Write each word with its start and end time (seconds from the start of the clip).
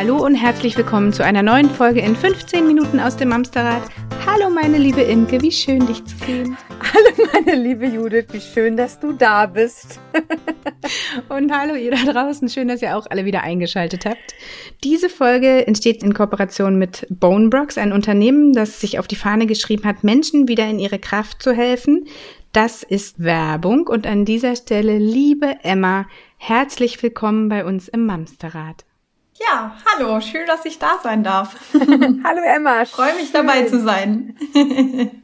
Hallo 0.00 0.24
und 0.24 0.34
herzlich 0.34 0.78
willkommen 0.78 1.12
zu 1.12 1.22
einer 1.22 1.42
neuen 1.42 1.68
Folge 1.68 2.00
in 2.00 2.16
15 2.16 2.66
Minuten 2.66 2.98
aus 2.98 3.18
dem 3.18 3.34
Amsterrad. 3.34 3.82
Hallo 4.24 4.48
meine 4.48 4.78
liebe 4.78 5.02
Imke, 5.02 5.42
wie 5.42 5.52
schön 5.52 5.86
dich 5.86 6.02
zu 6.06 6.16
sehen. 6.24 6.56
Hallo 6.94 7.28
meine 7.34 7.62
liebe 7.62 7.84
Judith, 7.84 8.28
wie 8.32 8.40
schön, 8.40 8.78
dass 8.78 8.98
du 8.98 9.12
da 9.12 9.44
bist. 9.44 10.00
und 11.28 11.52
hallo 11.52 11.74
ihr 11.74 11.90
da 11.90 12.14
draußen, 12.14 12.48
schön, 12.48 12.68
dass 12.68 12.80
ihr 12.80 12.96
auch 12.96 13.08
alle 13.10 13.26
wieder 13.26 13.42
eingeschaltet 13.42 14.06
habt. 14.06 14.34
Diese 14.84 15.10
Folge 15.10 15.66
entsteht 15.66 16.02
in 16.02 16.14
Kooperation 16.14 16.78
mit 16.78 17.06
Bonebrox, 17.10 17.76
ein 17.76 17.92
Unternehmen, 17.92 18.54
das 18.54 18.80
sich 18.80 18.98
auf 18.98 19.06
die 19.06 19.16
Fahne 19.16 19.44
geschrieben 19.44 19.84
hat, 19.84 20.02
Menschen 20.02 20.48
wieder 20.48 20.66
in 20.66 20.78
ihre 20.78 20.98
Kraft 20.98 21.42
zu 21.42 21.52
helfen. 21.52 22.06
Das 22.52 22.84
ist 22.84 23.22
Werbung 23.22 23.86
und 23.86 24.06
an 24.06 24.24
dieser 24.24 24.56
Stelle, 24.56 24.96
liebe 24.96 25.56
Emma, 25.62 26.06
herzlich 26.38 27.02
willkommen 27.02 27.50
bei 27.50 27.66
uns 27.66 27.86
im 27.86 28.06
Mamsterrad. 28.06 28.86
Ja, 29.48 29.72
hallo, 29.86 30.20
schön, 30.20 30.46
dass 30.46 30.64
ich 30.66 30.78
da 30.78 30.98
sein 31.02 31.24
darf. 31.24 31.56
hallo 31.72 32.42
Emma, 32.44 32.84
freue 32.84 33.14
mich 33.14 33.32
dabei 33.32 33.62
zu 33.62 33.80
sein. 33.80 34.36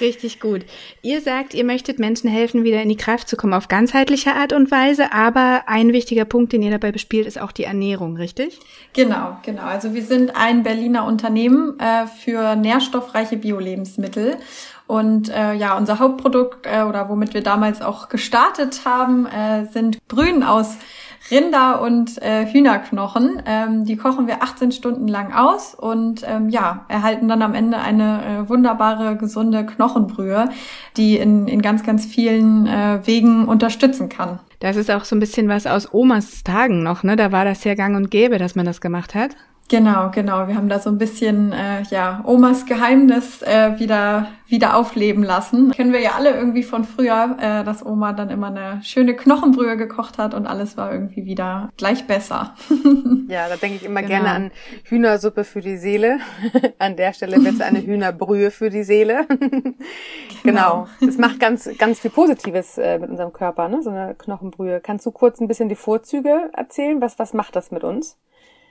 Richtig 0.00 0.40
gut. 0.40 0.64
Ihr 1.02 1.20
sagt, 1.20 1.52
ihr 1.52 1.64
möchtet 1.64 1.98
Menschen 1.98 2.30
helfen, 2.30 2.64
wieder 2.64 2.80
in 2.80 2.88
die 2.88 2.96
Kraft 2.96 3.28
zu 3.28 3.36
kommen 3.36 3.52
auf 3.52 3.68
ganzheitliche 3.68 4.34
Art 4.34 4.54
und 4.54 4.70
Weise, 4.70 5.12
aber 5.12 5.64
ein 5.66 5.92
wichtiger 5.92 6.24
Punkt, 6.24 6.54
den 6.54 6.62
ihr 6.62 6.70
dabei 6.70 6.90
bespielt, 6.90 7.26
ist 7.26 7.38
auch 7.38 7.52
die 7.52 7.64
Ernährung, 7.64 8.16
richtig? 8.16 8.58
Genau, 8.94 9.36
genau. 9.42 9.64
Also 9.64 9.92
wir 9.92 10.02
sind 10.02 10.34
ein 10.36 10.62
Berliner 10.62 11.04
Unternehmen 11.04 11.78
äh, 11.78 12.06
für 12.06 12.56
nährstoffreiche 12.56 13.36
Bio-Lebensmittel. 13.36 14.38
Und 14.86 15.28
äh, 15.28 15.52
ja, 15.52 15.76
unser 15.76 15.98
Hauptprodukt 15.98 16.66
äh, 16.66 16.82
oder 16.82 17.10
womit 17.10 17.34
wir 17.34 17.42
damals 17.42 17.82
auch 17.82 18.08
gestartet 18.08 18.80
haben, 18.86 19.26
äh, 19.26 19.66
sind 19.66 19.98
Brühen 20.08 20.42
aus 20.42 20.78
Rinder- 21.30 21.80
und 21.80 22.20
äh, 22.22 22.46
Hühnerknochen. 22.46 23.42
Ähm, 23.46 23.84
die 23.84 23.96
kochen 23.96 24.26
wir 24.26 24.42
18 24.42 24.72
Stunden 24.72 25.08
lang 25.08 25.32
aus 25.32 25.74
und 25.74 26.22
ähm, 26.26 26.48
ja, 26.48 26.84
erhalten 26.88 27.28
dann 27.28 27.42
am 27.42 27.54
Ende 27.54 27.78
eine 27.78 28.24
äh, 28.24 28.48
wunderbare, 28.48 29.16
gesunde 29.16 29.64
Knochenbrühe, 29.64 30.48
die 30.96 31.16
in, 31.16 31.48
in 31.48 31.62
ganz, 31.62 31.84
ganz 31.84 32.06
vielen 32.06 32.66
äh, 32.66 33.00
Wegen 33.04 33.46
unterstützen 33.46 34.08
kann. 34.08 34.40
Das 34.60 34.76
ist 34.76 34.90
auch 34.90 35.04
so 35.04 35.16
ein 35.16 35.20
bisschen 35.20 35.48
was 35.48 35.66
aus 35.66 35.92
Omas 35.92 36.44
Tagen 36.44 36.82
noch, 36.82 37.02
ne? 37.02 37.16
Da 37.16 37.32
war 37.32 37.44
das 37.44 37.64
ja 37.64 37.74
gang 37.74 37.96
und 37.96 38.10
gäbe, 38.10 38.38
dass 38.38 38.54
man 38.54 38.66
das 38.66 38.80
gemacht 38.80 39.14
hat. 39.14 39.30
Genau, 39.70 40.10
genau. 40.10 40.48
Wir 40.48 40.56
haben 40.56 40.68
da 40.68 40.80
so 40.80 40.90
ein 40.90 40.98
bisschen 40.98 41.52
äh, 41.52 41.82
ja 41.90 42.24
Omas 42.26 42.66
Geheimnis 42.66 43.40
äh, 43.42 43.78
wieder 43.78 44.26
wieder 44.48 44.74
aufleben 44.76 45.22
lassen. 45.22 45.70
Kennen 45.70 45.92
wir 45.92 46.00
ja 46.00 46.14
alle 46.16 46.30
irgendwie 46.30 46.64
von 46.64 46.82
früher, 46.82 47.36
äh, 47.40 47.62
dass 47.62 47.86
Oma 47.86 48.12
dann 48.12 48.30
immer 48.30 48.48
eine 48.48 48.82
schöne 48.82 49.14
Knochenbrühe 49.14 49.76
gekocht 49.76 50.18
hat 50.18 50.34
und 50.34 50.48
alles 50.48 50.76
war 50.76 50.92
irgendwie 50.92 51.24
wieder 51.24 51.70
gleich 51.76 52.08
besser. 52.08 52.56
ja, 53.28 53.48
da 53.48 53.54
denke 53.54 53.76
ich 53.76 53.84
immer 53.84 54.02
genau. 54.02 54.14
gerne 54.24 54.30
an 54.30 54.50
Hühnersuppe 54.82 55.44
für 55.44 55.60
die 55.60 55.76
Seele. 55.76 56.18
an 56.80 56.96
der 56.96 57.12
Stelle 57.12 57.36
wird 57.36 57.54
es 57.54 57.60
eine 57.60 57.80
Hühnerbrühe 57.80 58.50
für 58.50 58.70
die 58.70 58.82
Seele. 58.82 59.24
genau. 60.42 60.88
Es 61.00 61.14
genau. 61.14 61.28
macht 61.28 61.38
ganz 61.38 61.70
ganz 61.78 62.00
viel 62.00 62.10
Positives 62.10 62.76
äh, 62.76 62.98
mit 62.98 63.08
unserem 63.08 63.32
Körper, 63.32 63.68
ne? 63.68 63.84
So 63.84 63.90
eine 63.90 64.16
Knochenbrühe. 64.16 64.80
Kannst 64.80 65.06
du 65.06 65.12
kurz 65.12 65.40
ein 65.40 65.46
bisschen 65.46 65.68
die 65.68 65.76
Vorzüge 65.76 66.50
erzählen? 66.56 67.00
Was 67.00 67.20
was 67.20 67.34
macht 67.34 67.54
das 67.54 67.70
mit 67.70 67.84
uns? 67.84 68.18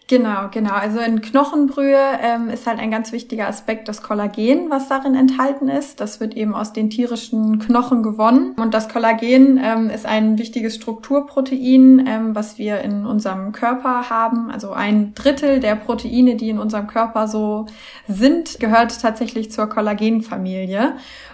Genau, 0.09 0.47
genau. 0.49 0.73
Also 0.73 0.97
in 0.97 1.21
Knochenbrühe 1.21 2.02
ähm, 2.19 2.49
ist 2.49 2.65
halt 2.65 2.79
ein 2.79 2.89
ganz 2.89 3.11
wichtiger 3.11 3.47
Aspekt 3.47 3.88
das 3.88 4.02
Kollagen, 4.02 4.71
was 4.71 4.88
darin 4.88 5.13
enthalten 5.13 5.69
ist. 5.69 5.99
Das 5.99 6.19
wird 6.19 6.35
eben 6.35 6.55
aus 6.55 6.73
den 6.73 6.89
tierischen 6.89 7.59
Knochen 7.59 8.01
gewonnen. 8.01 8.56
Und 8.59 8.73
das 8.73 8.89
Kollagen 8.89 9.59
ähm, 9.63 9.91
ist 9.91 10.07
ein 10.07 10.39
wichtiges 10.39 10.73
Strukturprotein, 10.73 12.07
ähm, 12.07 12.34
was 12.34 12.57
wir 12.57 12.81
in 12.81 13.06
unserem 13.06 13.51
Körper 13.51 14.09
haben. 14.09 14.50
Also 14.50 14.72
ein 14.72 15.13
Drittel 15.13 15.59
der 15.59 15.75
Proteine, 15.75 16.38
die 16.38 16.50
in 16.50 16.57
unserem 16.57 16.88
Körper 16.88 17.28
so 17.28 17.67
sind, 18.07 18.59
gehört 18.59 19.00
tatsächlich 19.00 19.51
zur 19.51 19.67
Kollagenfamilie. 19.69 20.94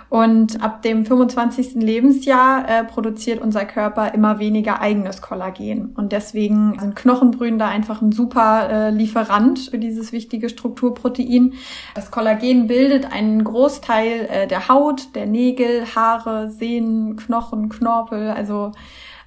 Und 0.10 0.64
ab 0.64 0.82
dem 0.82 1.06
25. 1.06 1.76
Lebensjahr 1.76 2.70
äh, 2.70 2.84
produziert 2.84 3.42
unser 3.42 3.66
Körper 3.66 4.14
immer 4.14 4.40
weniger 4.40 4.80
eigenes 4.80 5.22
Kollagen. 5.22 5.94
Und 5.96 6.12
deswegen 6.12 6.78
sind 6.80 6.96
Knochenbrühen 6.96 7.58
da 7.58 7.68
einfach 7.68 8.02
ein 8.02 8.12
super 8.12 8.70
äh, 8.70 8.90
Lieferant 8.92 9.60
für 9.60 9.80
dieses 9.80 10.12
wichtige 10.12 10.50
Strukturprotein. 10.50 11.54
Das 11.96 12.12
Kollagen 12.12 12.68
bildet 12.68 13.12
einen 13.12 13.44
Großteil 13.44 14.28
äh, 14.30 14.48
der 14.48 14.70
Haut, 14.70 15.16
der 15.16 15.26
Nägel, 15.26 15.86
Haare, 15.96 16.50
Sehnen, 16.50 17.16
Knochen, 17.16 17.70
Knorpel, 17.70 18.30
also 18.30 18.72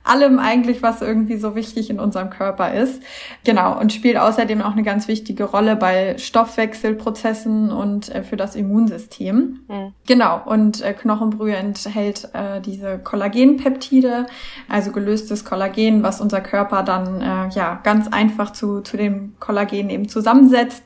allem 0.04 0.38
eigentlich, 0.38 0.82
was 0.82 1.02
irgendwie 1.02 1.36
so 1.36 1.54
wichtig 1.54 1.90
in 1.90 2.00
unserem 2.00 2.30
Körper 2.30 2.72
ist. 2.72 3.02
Genau, 3.44 3.78
und 3.78 3.92
spielt 3.92 4.16
außerdem 4.16 4.62
auch 4.62 4.72
eine 4.72 4.82
ganz 4.82 5.06
wichtige 5.08 5.44
Rolle 5.44 5.76
bei 5.76 6.16
Stoffwechselprozessen 6.18 7.70
und 7.70 8.14
äh, 8.14 8.22
für 8.22 8.36
das 8.36 8.56
Immunsystem. 8.56 9.60
Mhm. 9.68 9.92
Genau, 10.06 10.40
und 10.44 10.82
äh, 10.82 10.94
Knochenbrühe 10.94 11.56
enthält 11.56 12.30
äh, 12.32 12.60
diese 12.60 12.98
Kollagenpeptide, 12.98 14.26
also 14.68 14.92
gelöstes 14.92 15.44
Kollagen, 15.44 16.02
was 16.02 16.20
unser 16.20 16.40
Körper 16.40 16.82
dann 16.82 17.20
äh, 17.20 17.54
ja 17.54 17.80
ganz 17.82 18.08
einfach 18.08 18.52
zu, 18.52 18.80
zu 18.80 18.96
dem 18.96 19.34
Kollagen 19.38 19.90
eben 19.90 20.08
zusammensetzt 20.08 20.82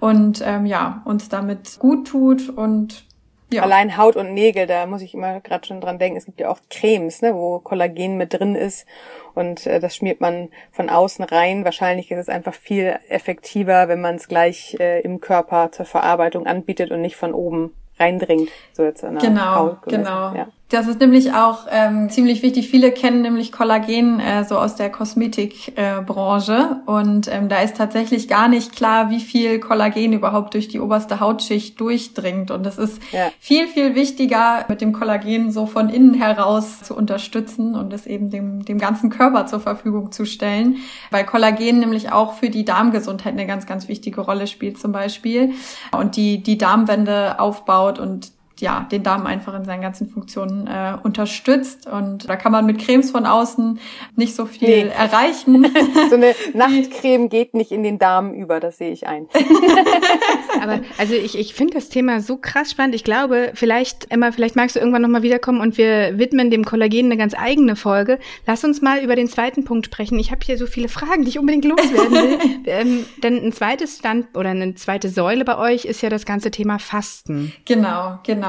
und 0.00 0.42
ähm, 0.44 0.66
ja, 0.66 1.02
uns 1.04 1.28
damit 1.28 1.78
gut 1.78 2.08
tut 2.08 2.48
und 2.48 3.04
ja. 3.52 3.62
Allein 3.62 3.96
Haut 3.96 4.16
und 4.16 4.34
Nägel, 4.34 4.66
da 4.66 4.86
muss 4.86 5.02
ich 5.02 5.14
immer 5.14 5.40
gerade 5.40 5.66
schon 5.66 5.80
dran 5.80 5.98
denken. 5.98 6.16
Es 6.16 6.24
gibt 6.24 6.40
ja 6.40 6.50
auch 6.50 6.58
Cremes, 6.70 7.22
ne, 7.22 7.34
wo 7.34 7.58
Kollagen 7.58 8.16
mit 8.16 8.32
drin 8.32 8.54
ist 8.54 8.86
und 9.34 9.66
äh, 9.66 9.80
das 9.80 9.96
schmiert 9.96 10.20
man 10.20 10.48
von 10.72 10.88
außen 10.88 11.24
rein. 11.24 11.64
Wahrscheinlich 11.64 12.10
ist 12.10 12.18
es 12.18 12.28
einfach 12.28 12.54
viel 12.54 12.98
effektiver, 13.08 13.88
wenn 13.88 14.00
man 14.00 14.16
es 14.16 14.28
gleich 14.28 14.76
äh, 14.80 15.00
im 15.00 15.20
Körper 15.20 15.70
zur 15.72 15.86
Verarbeitung 15.86 16.46
anbietet 16.46 16.90
und 16.90 17.00
nicht 17.00 17.16
von 17.16 17.34
oben 17.34 17.74
reindringt. 17.98 18.50
So 18.72 18.82
jetzt 18.82 19.04
an 19.04 19.18
der 19.18 19.28
genau, 19.28 19.54
Haut 19.54 19.82
genau. 19.84 20.34
Ja. 20.34 20.48
Das 20.74 20.88
ist 20.88 20.98
nämlich 20.98 21.32
auch 21.32 21.68
ähm, 21.70 22.10
ziemlich 22.10 22.42
wichtig. 22.42 22.68
Viele 22.68 22.90
kennen 22.90 23.22
nämlich 23.22 23.52
Kollagen 23.52 24.18
äh, 24.18 24.44
so 24.44 24.58
aus 24.58 24.74
der 24.74 24.90
Kosmetikbranche 24.90 26.80
äh, 26.84 26.90
und 26.90 27.32
ähm, 27.32 27.48
da 27.48 27.60
ist 27.60 27.76
tatsächlich 27.76 28.26
gar 28.26 28.48
nicht 28.48 28.74
klar, 28.74 29.08
wie 29.08 29.20
viel 29.20 29.60
Kollagen 29.60 30.12
überhaupt 30.12 30.54
durch 30.54 30.66
die 30.66 30.80
oberste 30.80 31.20
Hautschicht 31.20 31.78
durchdringt. 31.78 32.50
Und 32.50 32.66
es 32.66 32.76
ist 32.76 33.00
ja. 33.12 33.30
viel, 33.38 33.68
viel 33.68 33.94
wichtiger, 33.94 34.64
mit 34.68 34.80
dem 34.80 34.92
Kollagen 34.92 35.52
so 35.52 35.66
von 35.66 35.90
innen 35.90 36.14
heraus 36.14 36.82
zu 36.82 36.96
unterstützen 36.96 37.76
und 37.76 37.92
es 37.92 38.08
eben 38.08 38.30
dem, 38.30 38.64
dem 38.64 38.80
ganzen 38.80 39.10
Körper 39.10 39.46
zur 39.46 39.60
Verfügung 39.60 40.10
zu 40.10 40.26
stellen, 40.26 40.78
weil 41.12 41.24
Kollagen 41.24 41.78
nämlich 41.78 42.10
auch 42.10 42.34
für 42.34 42.50
die 42.50 42.64
Darmgesundheit 42.64 43.34
eine 43.34 43.46
ganz, 43.46 43.66
ganz 43.66 43.86
wichtige 43.86 44.22
Rolle 44.22 44.48
spielt 44.48 44.80
zum 44.80 44.90
Beispiel 44.90 45.52
und 45.96 46.16
die, 46.16 46.42
die 46.42 46.58
Darmwände 46.58 47.38
aufbaut 47.38 48.00
und 48.00 48.33
ja, 48.60 48.86
den 48.90 49.02
Darm 49.02 49.26
einfach 49.26 49.54
in 49.54 49.64
seinen 49.64 49.82
ganzen 49.82 50.08
Funktionen 50.08 50.66
äh, 50.66 50.96
unterstützt. 51.02 51.86
Und 51.86 52.28
da 52.28 52.36
kann 52.36 52.52
man 52.52 52.66
mit 52.66 52.78
Cremes 52.78 53.10
von 53.10 53.26
außen 53.26 53.80
nicht 54.16 54.34
so 54.36 54.46
viel 54.46 54.68
nee. 54.68 54.90
erreichen. 54.90 55.66
so 56.08 56.16
eine 56.16 56.34
Nachtcreme 56.54 57.28
geht 57.28 57.54
nicht 57.54 57.72
in 57.72 57.82
den 57.82 57.98
Darm 57.98 58.32
über, 58.32 58.60
das 58.60 58.78
sehe 58.78 58.92
ich 58.92 59.06
ein. 59.06 59.28
Aber 60.62 60.80
also 60.98 61.14
ich, 61.14 61.36
ich 61.36 61.54
finde 61.54 61.74
das 61.74 61.88
Thema 61.88 62.20
so 62.20 62.36
krass 62.36 62.70
spannend. 62.70 62.94
Ich 62.94 63.04
glaube, 63.04 63.52
vielleicht, 63.54 64.10
Emma, 64.10 64.30
vielleicht 64.30 64.56
magst 64.56 64.76
du 64.76 64.80
irgendwann 64.80 65.02
nochmal 65.02 65.22
wiederkommen 65.22 65.60
und 65.60 65.76
wir 65.76 66.18
widmen 66.18 66.50
dem 66.50 66.64
Kollagen 66.64 67.06
eine 67.06 67.16
ganz 67.16 67.34
eigene 67.36 67.74
Folge. 67.74 68.18
Lass 68.46 68.62
uns 68.64 68.80
mal 68.80 69.02
über 69.02 69.16
den 69.16 69.26
zweiten 69.26 69.64
Punkt 69.64 69.86
sprechen. 69.86 70.18
Ich 70.18 70.30
habe 70.30 70.40
hier 70.44 70.58
so 70.58 70.66
viele 70.66 70.88
Fragen, 70.88 71.24
die 71.24 71.30
ich 71.30 71.38
unbedingt 71.38 71.64
loswerden 71.64 72.12
will. 72.12 72.38
ähm, 72.66 73.04
denn 73.22 73.44
ein 73.44 73.52
zweites 73.52 73.98
Stand 73.98 74.36
oder 74.36 74.50
eine 74.50 74.74
zweite 74.76 75.08
Säule 75.08 75.44
bei 75.44 75.58
euch 75.58 75.84
ist 75.84 76.02
ja 76.02 76.08
das 76.08 76.24
ganze 76.24 76.50
Thema 76.50 76.78
Fasten. 76.78 77.52
Genau, 77.64 78.18
genau. 78.22 78.43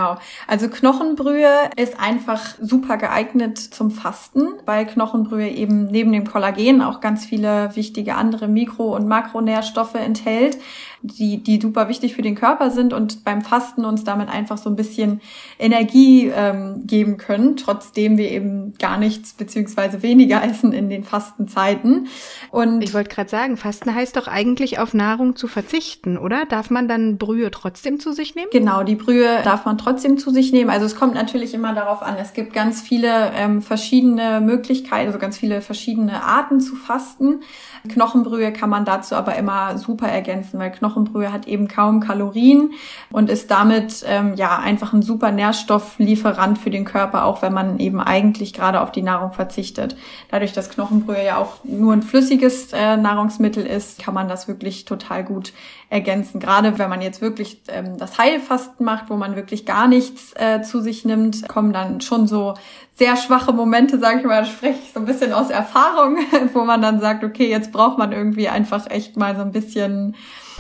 Also 0.48 0.70
Knochenbrühe 0.70 1.70
ist 1.76 2.00
einfach 2.00 2.56
super 2.60 2.98
geeignet 2.98 3.58
zum 3.58 3.92
Fasten, 3.92 4.48
weil 4.66 4.86
Knochenbrühe 4.86 5.50
eben 5.50 5.88
neben 5.88 6.12
dem 6.12 6.26
Kollagen 6.26 6.82
auch 6.82 7.02
ganz 7.02 7.26
viele 7.26 7.76
wichtige 7.76 8.16
andere 8.16 8.48
Mikro- 8.48 8.96
und 8.96 9.08
Makronährstoffe 9.08 9.96
enthält 9.96 10.58
die, 11.07 11.42
die 11.42 11.60
super 11.60 11.90
wichtig 11.90 12.16
für 12.16 12.22
den 12.22 12.36
Körper 12.36 12.72
sind 12.72 12.94
und 12.94 13.24
beim 13.24 13.42
Fasten 13.42 13.86
uns 13.86 14.04
damit 14.04 14.30
einfach 14.30 14.57
so 14.57 14.69
ein 14.69 14.75
bisschen 14.75 15.22
Energie 15.60 16.31
ähm, 16.36 16.84
geben 16.86 17.18
können, 17.18 17.57
trotzdem 17.57 18.18
wir 18.18 18.31
eben 18.31 18.74
gar 18.80 18.98
nichts 18.98 19.34
beziehungsweise 19.34 20.02
weniger 20.04 20.44
essen 20.50 20.74
in 20.74 20.90
den 20.90 21.04
Fastenzeiten. 21.04 22.07
Und 22.52 22.81
ich 22.84 22.94
wollte 22.94 23.10
gerade 23.10 23.30
sagen, 23.30 23.57
Fasten 23.57 23.94
heißt 23.94 24.18
doch 24.18 24.28
eigentlich 24.28 24.80
auf 24.80 24.94
Nahrung 24.94 25.36
zu 25.36 25.48
verzichten, 25.48 26.18
oder? 26.18 26.46
Darf 26.46 26.69
man 26.69 26.88
dann 26.88 27.18
Brühe 27.18 27.51
trotzdem 27.51 28.00
zu 28.00 28.12
sich 28.12 28.36
nehmen? 28.36 28.50
Genau, 28.51 28.84
die 28.84 28.96
Brühe 28.96 29.42
darf 29.44 29.66
man 29.66 29.78
trotzdem 29.78 30.18
zu 30.18 30.31
sich 30.31 30.51
nehmen. 30.51 30.69
Also 30.69 30.86
es 30.86 30.96
kommt 30.96 31.13
natürlich 31.13 31.54
immer 31.54 31.74
darauf 31.74 32.01
an. 32.01 32.16
Es 32.19 32.34
gibt 32.34 32.54
ganz 32.54 32.81
viele 32.81 33.31
ähm, 33.36 33.62
verschiedene 33.62 34.42
Möglichkeiten, 34.42 35.08
also 35.08 35.19
ganz 35.19 35.38
viele 35.38 35.62
verschiedene 35.62 36.24
Arten 36.24 36.60
zu 36.60 36.75
fasten. 36.75 37.42
Knochenbrühe 37.88 38.51
kann 38.51 38.69
man 38.69 38.86
dazu 38.86 39.16
aber 39.16 39.36
immer 39.36 39.78
super 39.78 40.08
ergänzen, 40.08 40.60
weil 40.60 40.72
Knochenbrühe 40.96 41.32
hat 41.32 41.48
eben 41.48 41.68
kaum 41.68 42.00
Kalorien 42.00 42.72
und 43.12 43.30
ist 43.30 43.52
damit 43.52 44.04
ähm, 44.08 44.36
ja 44.36 44.58
einfach 44.58 44.94
ein 44.94 45.02
super 45.02 45.32
Nährstofflieferant 45.32 46.58
für 46.58 46.70
den 46.70 46.86
Körper, 46.86 47.26
auch 47.26 47.42
wenn 47.42 47.54
man 47.54 47.80
eben 47.80 48.00
eigentlich 48.00 48.54
gerade 48.54 48.82
auf 48.82 48.92
die 48.92 49.02
Nahrung 49.02 49.34
verzichtet. 49.34 49.98
Dadurch, 50.32 50.54
dass 50.54 50.70
Knochenbrühe 50.70 51.24
ja 51.24 51.38
auch 51.38 51.64
nur 51.64 51.94
ein 51.94 52.02
flüssiges 52.02 52.72
äh, 52.74 52.98
Nahrungsmittel 52.98 53.66
ist, 53.66 54.00
kann 54.00 54.14
man 54.14 54.30
das 54.30 54.48
wirklich 54.48 54.86
total 54.86 55.24
gut 55.24 55.52
ergänzen. 55.90 56.40
Gerade 56.40 56.78
wenn 56.80 56.90
man 56.90 57.02
jetzt 57.02 57.22
wirklich 57.22 57.62
ähm, 57.68 57.98
das 57.98 58.18
Heilfasten 58.18 58.86
macht, 58.86 59.10
wo 59.10 59.16
man 59.16 59.36
wirklich 59.36 59.66
gar 59.66 59.88
nichts 59.88 60.34
äh, 60.36 60.62
zu 60.62 60.80
sich 60.80 61.06
nimmt, 61.06 61.48
kommen 61.48 61.74
dann 61.74 62.02
schon 62.02 62.28
so 62.28 62.56
sehr 62.98 63.18
schwache 63.18 63.52
Momente, 63.52 64.00
sage 64.00 64.20
ich 64.20 64.26
mal, 64.26 64.42
da 64.42 64.46
spreche 64.46 64.80
ich 64.82 64.94
so 64.94 65.00
ein 65.00 65.06
bisschen 65.06 65.34
aus 65.34 65.50
Erfahrung, 65.50 66.18
wo 66.54 66.64
man 66.64 66.82
dann 66.82 67.02
sagt, 67.02 67.24
okay, 67.24 67.50
jetzt 67.50 67.72
braucht 67.72 67.98
man 67.98 68.14
irgendwie 68.14 68.48
einfach 68.48 68.90
echt 68.90 69.18
mal 69.18 69.36
so 69.36 69.42
ein 69.42 69.52
bisschen 69.52 70.16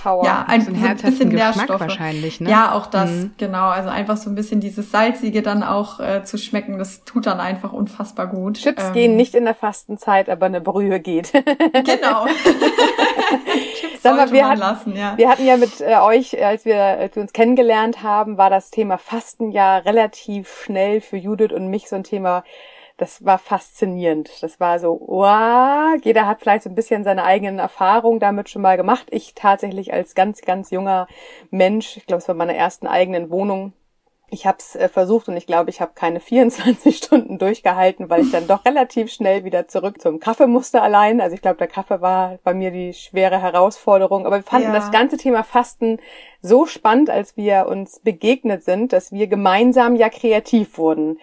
Power. 0.05 0.23
Ja, 0.23 0.45
ein, 0.47 0.61
so 0.61 0.69
ein, 0.69 0.75
so 0.75 0.85
ein 0.85 0.97
bisschen 0.97 1.29
Nährstoffe. 1.29 1.79
wahrscheinlich, 1.79 2.39
ne? 2.39 2.51
Ja, 2.51 2.73
auch 2.73 2.85
das, 2.85 3.09
mhm. 3.09 3.31
genau. 3.39 3.69
Also 3.69 3.89
einfach 3.89 4.17
so 4.17 4.29
ein 4.29 4.35
bisschen 4.35 4.59
dieses 4.59 4.91
Salzige 4.91 5.41
dann 5.41 5.63
auch 5.63 5.99
äh, 5.99 6.23
zu 6.23 6.37
schmecken, 6.37 6.77
das 6.77 7.05
tut 7.05 7.25
dann 7.25 7.39
einfach 7.39 7.73
unfassbar 7.73 8.27
gut. 8.27 8.57
Chips 8.57 8.83
ähm, 8.83 8.93
gehen 8.93 9.15
nicht 9.15 9.33
in 9.33 9.45
der 9.45 9.55
Fastenzeit, 9.55 10.29
aber 10.29 10.45
eine 10.45 10.61
Brühe 10.61 10.99
geht. 10.99 11.33
genau. 11.73 12.27
Sag 14.03 14.15
mal, 14.15 14.31
wir, 14.31 14.47
hatten, 14.47 14.59
lassen, 14.59 14.95
ja. 14.95 15.17
wir 15.17 15.27
hatten 15.27 15.47
ja 15.47 15.57
mit 15.57 15.81
äh, 15.81 15.95
euch, 15.95 16.39
als 16.45 16.65
wir, 16.65 16.79
als 16.79 17.15
wir 17.15 17.23
uns 17.23 17.33
kennengelernt 17.33 18.03
haben, 18.03 18.37
war 18.37 18.51
das 18.51 18.69
Thema 18.69 18.99
Fasten 18.99 19.51
ja 19.51 19.77
relativ 19.77 20.61
schnell 20.65 21.01
für 21.01 21.17
Judith 21.17 21.51
und 21.51 21.69
mich 21.69 21.89
so 21.89 21.95
ein 21.95 22.03
Thema, 22.03 22.43
das 22.97 23.25
war 23.25 23.37
faszinierend. 23.37 24.31
Das 24.41 24.59
war 24.59 24.79
so, 24.79 25.01
wow, 25.05 25.95
jeder 26.03 26.27
hat 26.27 26.39
vielleicht 26.41 26.63
so 26.63 26.69
ein 26.69 26.75
bisschen 26.75 27.03
seine 27.03 27.23
eigenen 27.23 27.59
Erfahrungen 27.59 28.19
damit 28.19 28.49
schon 28.49 28.61
mal 28.61 28.77
gemacht. 28.77 29.07
Ich 29.11 29.35
tatsächlich 29.35 29.93
als 29.93 30.15
ganz, 30.15 30.41
ganz 30.41 30.71
junger 30.71 31.07
Mensch, 31.51 31.97
ich 31.97 32.05
glaube, 32.05 32.21
es 32.21 32.27
war 32.27 32.35
meine 32.35 32.55
ersten 32.55 32.87
eigenen 32.87 33.29
Wohnung, 33.29 33.73
ich 34.29 34.47
habe 34.47 34.57
es 34.59 34.75
äh, 34.75 34.89
versucht 34.89 35.27
und 35.27 35.37
ich 35.37 35.45
glaube, 35.45 35.69
ich 35.69 35.81
habe 35.81 35.91
keine 35.93 36.19
24 36.21 36.97
Stunden 36.97 37.37
durchgehalten, 37.37 38.09
weil 38.09 38.21
ich 38.21 38.31
dann 38.31 38.47
doch 38.47 38.65
relativ 38.65 39.11
schnell 39.11 39.43
wieder 39.43 39.67
zurück 39.67 40.01
zum 40.01 40.19
Kaffee 40.19 40.47
musste 40.47 40.81
allein. 40.81 41.21
Also 41.21 41.35
ich 41.35 41.41
glaube, 41.41 41.57
der 41.57 41.67
Kaffee 41.67 42.01
war 42.01 42.39
bei 42.43 42.53
mir 42.53 42.71
die 42.71 42.93
schwere 42.93 43.41
Herausforderung. 43.41 44.25
Aber 44.25 44.37
wir 44.37 44.43
fanden 44.43 44.69
ja. 44.69 44.75
das 44.75 44.91
ganze 44.91 45.17
Thema 45.17 45.43
Fasten 45.43 45.99
so 46.41 46.65
spannend, 46.65 47.09
als 47.09 47.35
wir 47.37 47.67
uns 47.67 47.99
begegnet 47.99 48.63
sind, 48.63 48.93
dass 48.93 49.11
wir 49.11 49.27
gemeinsam 49.27 49.95
ja 49.95 50.09
kreativ 50.09 50.77
wurden 50.77 51.19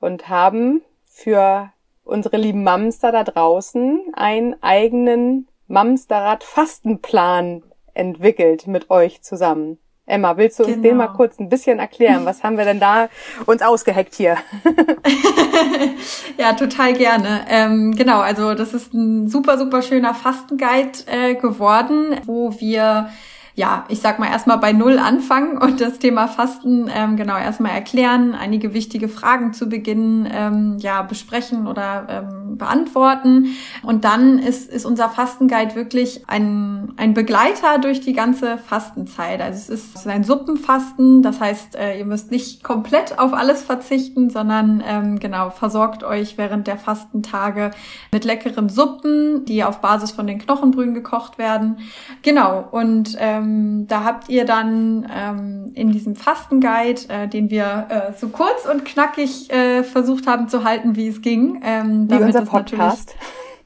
und 0.00 0.28
haben 0.28 0.82
für 1.14 1.70
unsere 2.02 2.36
lieben 2.36 2.64
Mamster 2.64 3.12
da 3.12 3.22
draußen 3.22 4.00
einen 4.14 4.60
eigenen 4.62 5.46
Mamsterrad-Fastenplan 5.68 7.62
entwickelt 7.94 8.66
mit 8.66 8.90
euch 8.90 9.22
zusammen. 9.22 9.78
Emma, 10.06 10.36
willst 10.36 10.58
du 10.58 10.64
uns 10.64 10.72
genau. 10.72 10.82
den 10.82 10.96
mal 10.98 11.08
kurz 11.08 11.38
ein 11.38 11.48
bisschen 11.48 11.78
erklären? 11.78 12.26
Was 12.26 12.42
haben 12.42 12.58
wir 12.58 12.64
denn 12.66 12.80
da 12.80 13.08
uns 13.46 13.62
ausgeheckt 13.62 14.14
hier? 14.14 14.36
ja, 16.36 16.52
total 16.52 16.92
gerne. 16.92 17.46
Ähm, 17.48 17.94
genau, 17.96 18.20
also 18.20 18.54
das 18.54 18.74
ist 18.74 18.92
ein 18.92 19.28
super, 19.28 19.56
super 19.56 19.80
schöner 19.80 20.12
Fastenguide 20.12 20.98
äh, 21.06 21.36
geworden, 21.36 22.20
wo 22.26 22.52
wir 22.60 23.08
ja, 23.56 23.84
ich 23.88 24.00
sag 24.00 24.18
mal 24.18 24.26
erstmal 24.26 24.58
bei 24.58 24.72
Null 24.72 24.98
anfangen 24.98 25.58
und 25.58 25.80
das 25.80 26.00
Thema 26.00 26.26
Fasten 26.26 26.90
ähm, 26.92 27.16
genau 27.16 27.36
erstmal 27.36 27.72
erklären, 27.72 28.34
einige 28.34 28.74
wichtige 28.74 29.08
Fragen 29.08 29.52
zu 29.52 29.68
Beginn 29.68 30.28
ähm, 30.32 30.78
ja 30.80 31.02
besprechen 31.02 31.68
oder 31.68 32.06
ähm, 32.08 32.58
beantworten. 32.58 33.54
Und 33.84 34.04
dann 34.04 34.40
ist, 34.40 34.70
ist 34.72 34.84
unser 34.84 35.08
Fastenguide 35.08 35.76
wirklich 35.76 36.24
ein, 36.26 36.94
ein 36.96 37.14
Begleiter 37.14 37.78
durch 37.78 38.00
die 38.00 38.12
ganze 38.12 38.58
Fastenzeit. 38.58 39.40
Also 39.40 39.72
es 39.72 39.94
ist 39.94 40.06
ein 40.08 40.24
Suppenfasten, 40.24 41.22
das 41.22 41.40
heißt, 41.40 41.76
äh, 41.76 41.98
ihr 41.98 42.06
müsst 42.06 42.32
nicht 42.32 42.64
komplett 42.64 43.20
auf 43.20 43.34
alles 43.34 43.62
verzichten, 43.62 44.30
sondern 44.30 44.82
ähm, 44.84 45.20
genau 45.20 45.50
versorgt 45.50 46.02
euch 46.02 46.36
während 46.38 46.66
der 46.66 46.76
Fastentage 46.76 47.70
mit 48.10 48.24
leckeren 48.24 48.68
Suppen, 48.68 49.44
die 49.44 49.62
auf 49.62 49.80
Basis 49.80 50.10
von 50.10 50.26
den 50.26 50.40
Knochenbrühen 50.40 50.94
gekocht 50.94 51.38
werden. 51.38 51.78
Genau 52.22 52.66
und 52.72 53.16
ähm, 53.20 53.43
ähm, 53.44 53.86
da 53.88 54.04
habt 54.04 54.28
ihr 54.28 54.44
dann 54.44 55.10
ähm, 55.14 55.72
in 55.74 55.92
diesem 55.92 56.16
Fastenguide, 56.16 57.02
äh, 57.08 57.28
den 57.28 57.50
wir 57.50 57.86
äh, 57.88 58.12
so 58.18 58.28
kurz 58.28 58.66
und 58.66 58.84
knackig 58.84 59.52
äh, 59.52 59.82
versucht 59.82 60.26
haben 60.26 60.48
zu 60.48 60.64
halten, 60.64 60.96
wie 60.96 61.08
es 61.08 61.22
ging. 61.22 61.60
Ähm, 61.64 62.10
wie 62.10 62.16
unser 62.16 62.42
Podcast. 62.42 63.14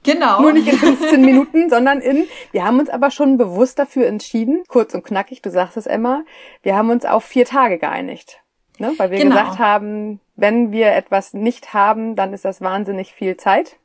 Genau. 0.04 0.40
Nur 0.40 0.52
nicht 0.52 0.68
in 0.68 0.78
15 0.78 1.20
Minuten, 1.20 1.70
sondern 1.70 2.00
in, 2.00 2.26
wir 2.52 2.64
haben 2.64 2.78
uns 2.78 2.88
aber 2.88 3.10
schon 3.10 3.36
bewusst 3.36 3.78
dafür 3.78 4.06
entschieden, 4.06 4.62
kurz 4.68 4.94
und 4.94 5.04
knackig, 5.04 5.42
du 5.42 5.50
sagst 5.50 5.76
es 5.76 5.86
Emma, 5.86 6.22
wir 6.62 6.76
haben 6.76 6.90
uns 6.90 7.04
auf 7.04 7.24
vier 7.24 7.44
Tage 7.44 7.78
geeinigt. 7.78 8.40
Ne? 8.78 8.92
Weil 8.96 9.10
wir 9.10 9.18
genau. 9.18 9.36
gesagt 9.36 9.58
haben, 9.58 10.20
wenn 10.36 10.70
wir 10.70 10.92
etwas 10.92 11.34
nicht 11.34 11.74
haben, 11.74 12.14
dann 12.14 12.32
ist 12.32 12.44
das 12.44 12.60
wahnsinnig 12.60 13.12
viel 13.12 13.36
Zeit 13.36 13.76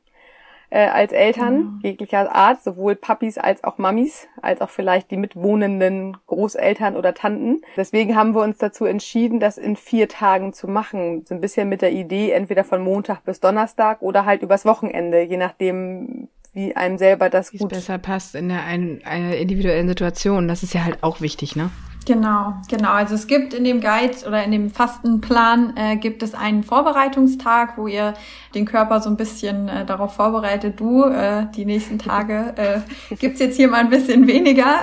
äh, 0.74 0.88
als 0.88 1.12
Eltern 1.12 1.54
mhm. 1.54 1.80
jeglicher 1.84 2.34
Art, 2.34 2.64
sowohl 2.64 2.96
Papis 2.96 3.38
als 3.38 3.62
auch 3.62 3.78
Mamis, 3.78 4.26
als 4.42 4.60
auch 4.60 4.70
vielleicht 4.70 5.12
die 5.12 5.16
mitwohnenden 5.16 6.16
Großeltern 6.26 6.96
oder 6.96 7.14
Tanten. 7.14 7.62
Deswegen 7.76 8.16
haben 8.16 8.34
wir 8.34 8.42
uns 8.42 8.58
dazu 8.58 8.84
entschieden, 8.84 9.38
das 9.38 9.56
in 9.56 9.76
vier 9.76 10.08
Tagen 10.08 10.52
zu 10.52 10.66
machen. 10.66 11.24
So 11.28 11.34
ein 11.36 11.40
bisschen 11.40 11.68
mit 11.68 11.80
der 11.80 11.92
Idee, 11.92 12.32
entweder 12.32 12.64
von 12.64 12.82
Montag 12.82 13.24
bis 13.24 13.38
Donnerstag 13.38 14.02
oder 14.02 14.24
halt 14.24 14.42
übers 14.42 14.64
Wochenende, 14.64 15.22
je 15.22 15.36
nachdem, 15.36 16.26
wie 16.54 16.74
einem 16.74 16.98
selber 16.98 17.30
das 17.30 17.52
Wie's 17.52 17.60
gut 17.60 17.70
besser 17.70 17.98
passt 17.98 18.34
in 18.34 18.48
der 18.48 18.64
ein, 18.64 19.00
einer 19.04 19.36
individuellen 19.36 19.86
Situation. 19.86 20.48
Das 20.48 20.64
ist 20.64 20.74
ja 20.74 20.82
halt 20.82 21.04
auch 21.04 21.20
wichtig, 21.20 21.54
ne? 21.54 21.70
Genau, 22.06 22.54
genau. 22.68 22.90
Also 22.90 23.14
es 23.14 23.26
gibt 23.26 23.54
in 23.54 23.64
dem 23.64 23.80
Guide 23.80 24.14
oder 24.26 24.44
in 24.44 24.50
dem 24.50 24.70
Fastenplan 24.70 25.74
äh, 25.76 25.96
gibt 25.96 26.22
es 26.22 26.34
einen 26.34 26.62
Vorbereitungstag, 26.62 27.78
wo 27.78 27.86
ihr 27.86 28.12
den 28.54 28.66
Körper 28.66 29.00
so 29.00 29.08
ein 29.08 29.16
bisschen 29.16 29.68
äh, 29.68 29.86
darauf 29.86 30.14
vorbereitet. 30.14 30.78
Du, 30.78 31.04
äh, 31.04 31.46
die 31.56 31.64
nächsten 31.64 31.98
Tage 31.98 32.52
äh, 32.56 33.14
gibt's 33.16 33.40
jetzt 33.40 33.56
hier 33.56 33.68
mal 33.68 33.80
ein 33.80 33.88
bisschen 33.88 34.26
weniger. 34.26 34.80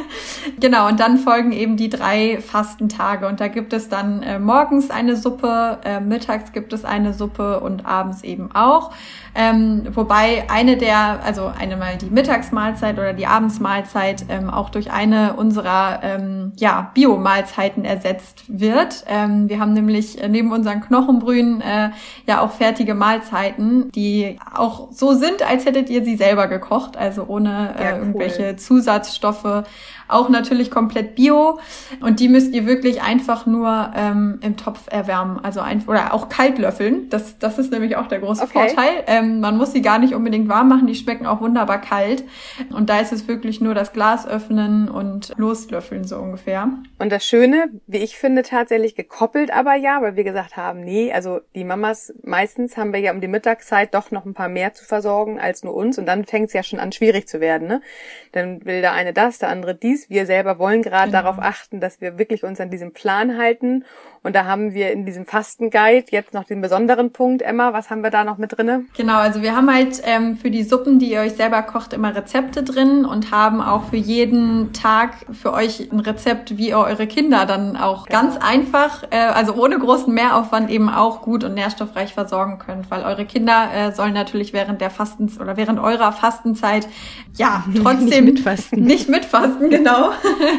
genau, 0.60 0.88
und 0.88 1.00
dann 1.00 1.18
folgen 1.18 1.52
eben 1.52 1.76
die 1.76 1.90
drei 1.90 2.40
Fastentage. 2.40 3.26
Und 3.26 3.40
da 3.40 3.48
gibt 3.48 3.74
es 3.74 3.90
dann 3.90 4.22
äh, 4.22 4.38
morgens 4.38 4.90
eine 4.90 5.16
Suppe, 5.16 5.80
äh, 5.84 6.00
mittags 6.00 6.52
gibt 6.52 6.72
es 6.72 6.86
eine 6.86 7.12
Suppe 7.12 7.60
und 7.60 7.84
abends 7.84 8.22
eben 8.22 8.50
auch. 8.54 8.90
Ähm, 9.34 9.82
wobei 9.90 10.44
eine 10.48 10.76
der, 10.76 11.20
also 11.24 11.50
eine 11.58 11.76
mal 11.76 11.96
die 11.98 12.10
Mittagsmahlzeit 12.10 12.98
oder 12.98 13.12
die 13.12 13.26
Abendsmahlzeit 13.26 14.26
ähm, 14.28 14.48
auch 14.48 14.70
durch 14.70 14.92
eine 14.92 15.34
unserer 15.34 16.00
ähm, 16.04 16.52
ja, 16.56 16.90
Biomahlzeiten 16.94 17.84
ersetzt 17.84 18.44
wird. 18.48 19.04
Ähm, 19.06 19.48
wir 19.48 19.58
haben 19.60 19.72
nämlich 19.72 20.18
neben 20.28 20.52
unseren 20.52 20.80
Knochenbrühen 20.80 21.60
äh, 21.60 21.90
ja 22.26 22.40
auch 22.40 22.52
fertige 22.52 22.94
Mahlzeiten, 22.94 23.90
die 23.92 24.38
auch 24.54 24.88
so 24.92 25.14
sind, 25.14 25.42
als 25.48 25.66
hättet 25.66 25.90
ihr 25.90 26.04
sie 26.04 26.16
selber 26.16 26.48
gekocht, 26.48 26.96
also 26.96 27.24
ohne 27.26 27.74
äh, 27.78 27.84
ja, 27.84 27.92
cool. 27.92 27.98
irgendwelche 27.98 28.56
Zusatzstoffe 28.56 29.64
auch 30.08 30.28
natürlich 30.28 30.70
komplett 30.70 31.14
bio 31.14 31.58
und 32.00 32.20
die 32.20 32.28
müsst 32.28 32.54
ihr 32.54 32.66
wirklich 32.66 33.02
einfach 33.02 33.46
nur 33.46 33.90
ähm, 33.96 34.38
im 34.42 34.56
Topf 34.56 34.86
erwärmen, 34.90 35.40
also 35.42 35.60
ein, 35.60 35.82
oder 35.86 36.12
auch 36.12 36.28
kalt 36.28 36.58
löffeln. 36.58 37.08
Das, 37.08 37.38
das 37.38 37.58
ist 37.58 37.72
nämlich 37.72 37.96
auch 37.96 38.06
der 38.06 38.20
große 38.20 38.42
okay. 38.42 38.68
Vorteil. 38.68 39.04
Ähm, 39.06 39.40
man 39.40 39.56
muss 39.56 39.72
sie 39.72 39.82
gar 39.82 39.98
nicht 39.98 40.14
unbedingt 40.14 40.48
warm 40.48 40.68
machen, 40.68 40.86
die 40.86 40.94
schmecken 40.94 41.26
auch 41.26 41.40
wunderbar 41.40 41.80
kalt. 41.80 42.24
Und 42.70 42.90
da 42.90 43.00
ist 43.00 43.12
es 43.12 43.26
wirklich 43.28 43.60
nur 43.60 43.74
das 43.74 43.92
Glas 43.92 44.26
öffnen 44.26 44.88
und 44.88 45.32
loslöffeln 45.36 46.04
so 46.04 46.18
ungefähr. 46.18 46.43
Und 46.98 47.10
das 47.10 47.26
Schöne, 47.26 47.70
wie 47.86 47.98
ich 47.98 48.18
finde, 48.18 48.42
tatsächlich 48.42 48.94
gekoppelt 48.94 49.50
aber 49.52 49.74
ja, 49.74 50.02
weil 50.02 50.16
wir 50.16 50.24
gesagt 50.24 50.56
haben, 50.56 50.80
nee, 50.80 51.12
also 51.12 51.40
die 51.54 51.64
Mamas, 51.64 52.12
meistens 52.22 52.76
haben 52.76 52.92
wir 52.92 53.00
ja 53.00 53.12
um 53.12 53.20
die 53.20 53.28
Mittagszeit 53.28 53.94
doch 53.94 54.10
noch 54.10 54.26
ein 54.26 54.34
paar 54.34 54.48
mehr 54.48 54.74
zu 54.74 54.84
versorgen 54.84 55.40
als 55.40 55.64
nur 55.64 55.74
uns 55.74 55.98
und 55.98 56.06
dann 56.06 56.24
fängt 56.24 56.48
es 56.48 56.52
ja 56.52 56.62
schon 56.62 56.78
an 56.78 56.92
schwierig 56.92 57.26
zu 57.26 57.40
werden. 57.40 57.66
Ne? 57.68 57.80
Dann 58.32 58.64
will 58.64 58.80
der 58.80 58.92
eine 58.92 59.12
das, 59.12 59.38
der 59.38 59.48
andere 59.48 59.74
dies 59.74 59.94
dies. 59.94 60.10
Wir 60.10 60.26
selber 60.26 60.58
wollen 60.58 60.82
gerade 60.82 61.10
genau. 61.10 61.22
darauf 61.22 61.38
achten, 61.38 61.80
dass 61.80 62.00
wir 62.00 62.18
wirklich 62.18 62.44
uns 62.44 62.60
an 62.60 62.70
diesem 62.70 62.92
Plan 62.92 63.38
halten. 63.38 63.84
Und 64.22 64.34
da 64.34 64.46
haben 64.46 64.72
wir 64.72 64.90
in 64.90 65.04
diesem 65.04 65.26
Fastenguide 65.26 66.06
jetzt 66.08 66.32
noch 66.32 66.44
den 66.44 66.62
besonderen 66.62 67.12
Punkt. 67.12 67.42
Emma, 67.42 67.74
was 67.74 67.90
haben 67.90 68.02
wir 68.02 68.10
da 68.10 68.24
noch 68.24 68.38
mit 68.38 68.56
drinne? 68.56 68.84
Genau, 68.96 69.18
also 69.18 69.42
wir 69.42 69.54
haben 69.54 69.72
halt 69.72 70.00
ähm, 70.04 70.36
für 70.36 70.50
die 70.50 70.62
Suppen, 70.62 70.98
die 70.98 71.10
ihr 71.10 71.20
euch 71.20 71.32
selber 71.32 71.62
kocht, 71.62 71.92
immer 71.92 72.16
Rezepte 72.16 72.62
drin 72.62 73.04
und 73.04 73.30
haben 73.30 73.60
auch 73.60 73.84
für 73.84 73.96
jeden 73.96 74.72
Tag 74.72 75.26
für 75.30 75.52
euch 75.52 75.92
ein 75.92 76.00
Rezept 76.00 76.33
Rezept, 76.34 76.58
wie 76.58 76.68
ihr 76.68 76.78
eure 76.78 77.06
Kinder 77.06 77.46
dann 77.46 77.76
auch 77.76 78.06
genau. 78.06 78.20
ganz 78.20 78.36
einfach, 78.36 79.04
äh, 79.10 79.16
also 79.16 79.54
ohne 79.54 79.78
großen 79.78 80.12
Mehraufwand 80.12 80.70
eben 80.70 80.88
auch 80.88 81.22
gut 81.22 81.44
und 81.44 81.54
nährstoffreich 81.54 82.14
versorgen 82.14 82.58
könnt, 82.58 82.90
weil 82.90 83.02
eure 83.02 83.24
Kinder 83.24 83.68
äh, 83.72 83.92
sollen 83.92 84.14
natürlich 84.14 84.52
während 84.52 84.80
der 84.80 84.90
Fastens 84.90 85.40
oder 85.40 85.56
während 85.56 85.78
eurer 85.78 86.12
Fastenzeit 86.12 86.88
ja 87.36 87.64
trotzdem 87.82 88.24
nicht 88.24 88.34
mitfasten, 88.34 88.82
nicht 88.84 89.08
mitfasten 89.08 89.70
genau 89.70 90.10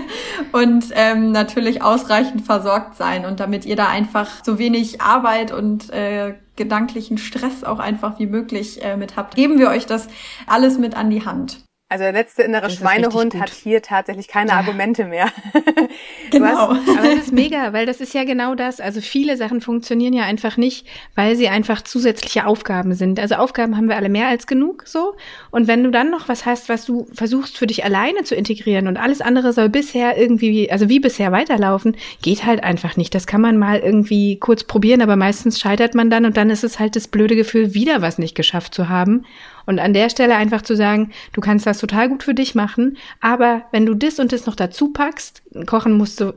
und 0.51 0.85
ähm, 0.93 1.31
natürlich 1.31 1.81
ausreichend 1.81 2.45
versorgt 2.45 2.95
sein 2.95 3.25
und 3.25 3.39
damit 3.39 3.65
ihr 3.65 3.75
da 3.75 3.87
einfach 3.87 4.29
so 4.43 4.57
wenig 4.57 5.01
Arbeit 5.01 5.51
und 5.51 5.89
äh, 5.91 6.35
gedanklichen 6.55 7.17
Stress 7.17 7.63
auch 7.65 7.79
einfach 7.79 8.17
wie 8.19 8.27
möglich 8.27 8.83
äh, 8.83 8.95
mit 8.95 9.17
habt, 9.17 9.35
geben 9.35 9.59
wir 9.59 9.69
euch 9.69 9.85
das 9.85 10.07
alles 10.47 10.77
mit 10.77 10.95
an 10.95 11.09
die 11.09 11.25
Hand. 11.25 11.65
Also 11.95 12.03
der 12.03 12.11
letzte 12.11 12.43
innere 12.43 12.69
Schweinehund 12.69 13.35
hat 13.35 13.51
hier 13.51 13.81
tatsächlich 13.81 14.27
keine 14.27 14.49
ja. 14.49 14.57
Argumente 14.57 15.05
mehr. 15.05 15.27
genau. 16.29 16.71
Aber 16.71 16.81
das 17.01 17.19
ist 17.19 17.31
mega, 17.31 17.71
weil 17.71 17.85
das 17.85 18.01
ist 18.01 18.13
ja 18.13 18.25
genau 18.25 18.53
das. 18.53 18.81
Also 18.81 18.99
viele 18.99 19.37
Sachen 19.37 19.61
funktionieren 19.61 20.11
ja 20.11 20.23
einfach 20.23 20.57
nicht, 20.57 20.85
weil 21.15 21.37
sie 21.37 21.47
einfach 21.47 21.81
zusätzliche 21.83 22.47
Aufgaben 22.47 22.95
sind. 22.95 23.17
Also 23.17 23.35
Aufgaben 23.35 23.77
haben 23.77 23.87
wir 23.87 23.95
alle 23.95 24.09
mehr 24.09 24.27
als 24.27 24.45
genug 24.45 24.83
so. 24.85 25.15
Und 25.51 25.69
wenn 25.69 25.85
du 25.85 25.89
dann 25.89 26.11
noch 26.11 26.27
was 26.27 26.45
hast, 26.45 26.67
was 26.67 26.83
du 26.83 27.07
versuchst 27.13 27.57
für 27.57 27.65
dich 27.65 27.85
alleine 27.85 28.23
zu 28.25 28.35
integrieren 28.35 28.89
und 28.89 28.97
alles 28.97 29.21
andere 29.21 29.53
soll 29.53 29.69
bisher 29.69 30.17
irgendwie, 30.17 30.69
also 30.69 30.89
wie 30.89 30.99
bisher 30.99 31.31
weiterlaufen, 31.31 31.95
geht 32.21 32.45
halt 32.45 32.61
einfach 32.61 32.97
nicht. 32.97 33.15
Das 33.15 33.25
kann 33.25 33.39
man 33.39 33.57
mal 33.57 33.79
irgendwie 33.79 34.35
kurz 34.37 34.65
probieren, 34.65 35.01
aber 35.01 35.15
meistens 35.15 35.61
scheitert 35.61 35.95
man 35.95 36.09
dann 36.09 36.25
und 36.25 36.35
dann 36.35 36.49
ist 36.49 36.65
es 36.65 36.77
halt 36.77 36.97
das 36.97 37.07
blöde 37.07 37.37
Gefühl, 37.37 37.73
wieder 37.73 38.01
was 38.01 38.17
nicht 38.17 38.35
geschafft 38.35 38.73
zu 38.73 38.89
haben. 38.89 39.23
Und 39.65 39.79
an 39.79 39.93
der 39.93 40.09
Stelle 40.09 40.35
einfach 40.35 40.61
zu 40.61 40.75
sagen, 40.75 41.11
du 41.33 41.41
kannst 41.41 41.65
das 41.65 41.79
total 41.79 42.09
gut 42.09 42.23
für 42.23 42.33
dich 42.33 42.55
machen, 42.55 42.97
aber 43.21 43.63
wenn 43.71 43.85
du 43.85 43.95
das 43.95 44.19
und 44.19 44.31
das 44.31 44.45
noch 44.45 44.55
dazu 44.55 44.91
packst, 44.91 45.41
kochen 45.65 45.93
musst 45.93 46.21
du 46.21 46.33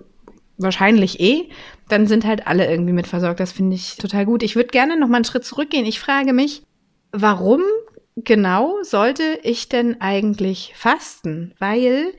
wahrscheinlich 0.58 1.20
eh, 1.20 1.48
dann 1.88 2.06
sind 2.06 2.24
halt 2.24 2.46
alle 2.46 2.68
irgendwie 2.70 2.92
mit 2.92 3.06
versorgt. 3.06 3.40
Das 3.40 3.52
finde 3.52 3.76
ich 3.76 3.96
total 3.96 4.26
gut. 4.26 4.42
Ich 4.42 4.56
würde 4.56 4.68
gerne 4.68 4.98
noch 4.98 5.08
mal 5.08 5.16
einen 5.16 5.24
Schritt 5.24 5.44
zurückgehen. 5.44 5.86
Ich 5.86 6.00
frage 6.00 6.32
mich, 6.32 6.62
warum 7.12 7.62
genau 8.16 8.76
sollte 8.82 9.38
ich 9.42 9.68
denn 9.68 10.00
eigentlich 10.00 10.72
fasten? 10.76 11.54
Weil 11.58 12.12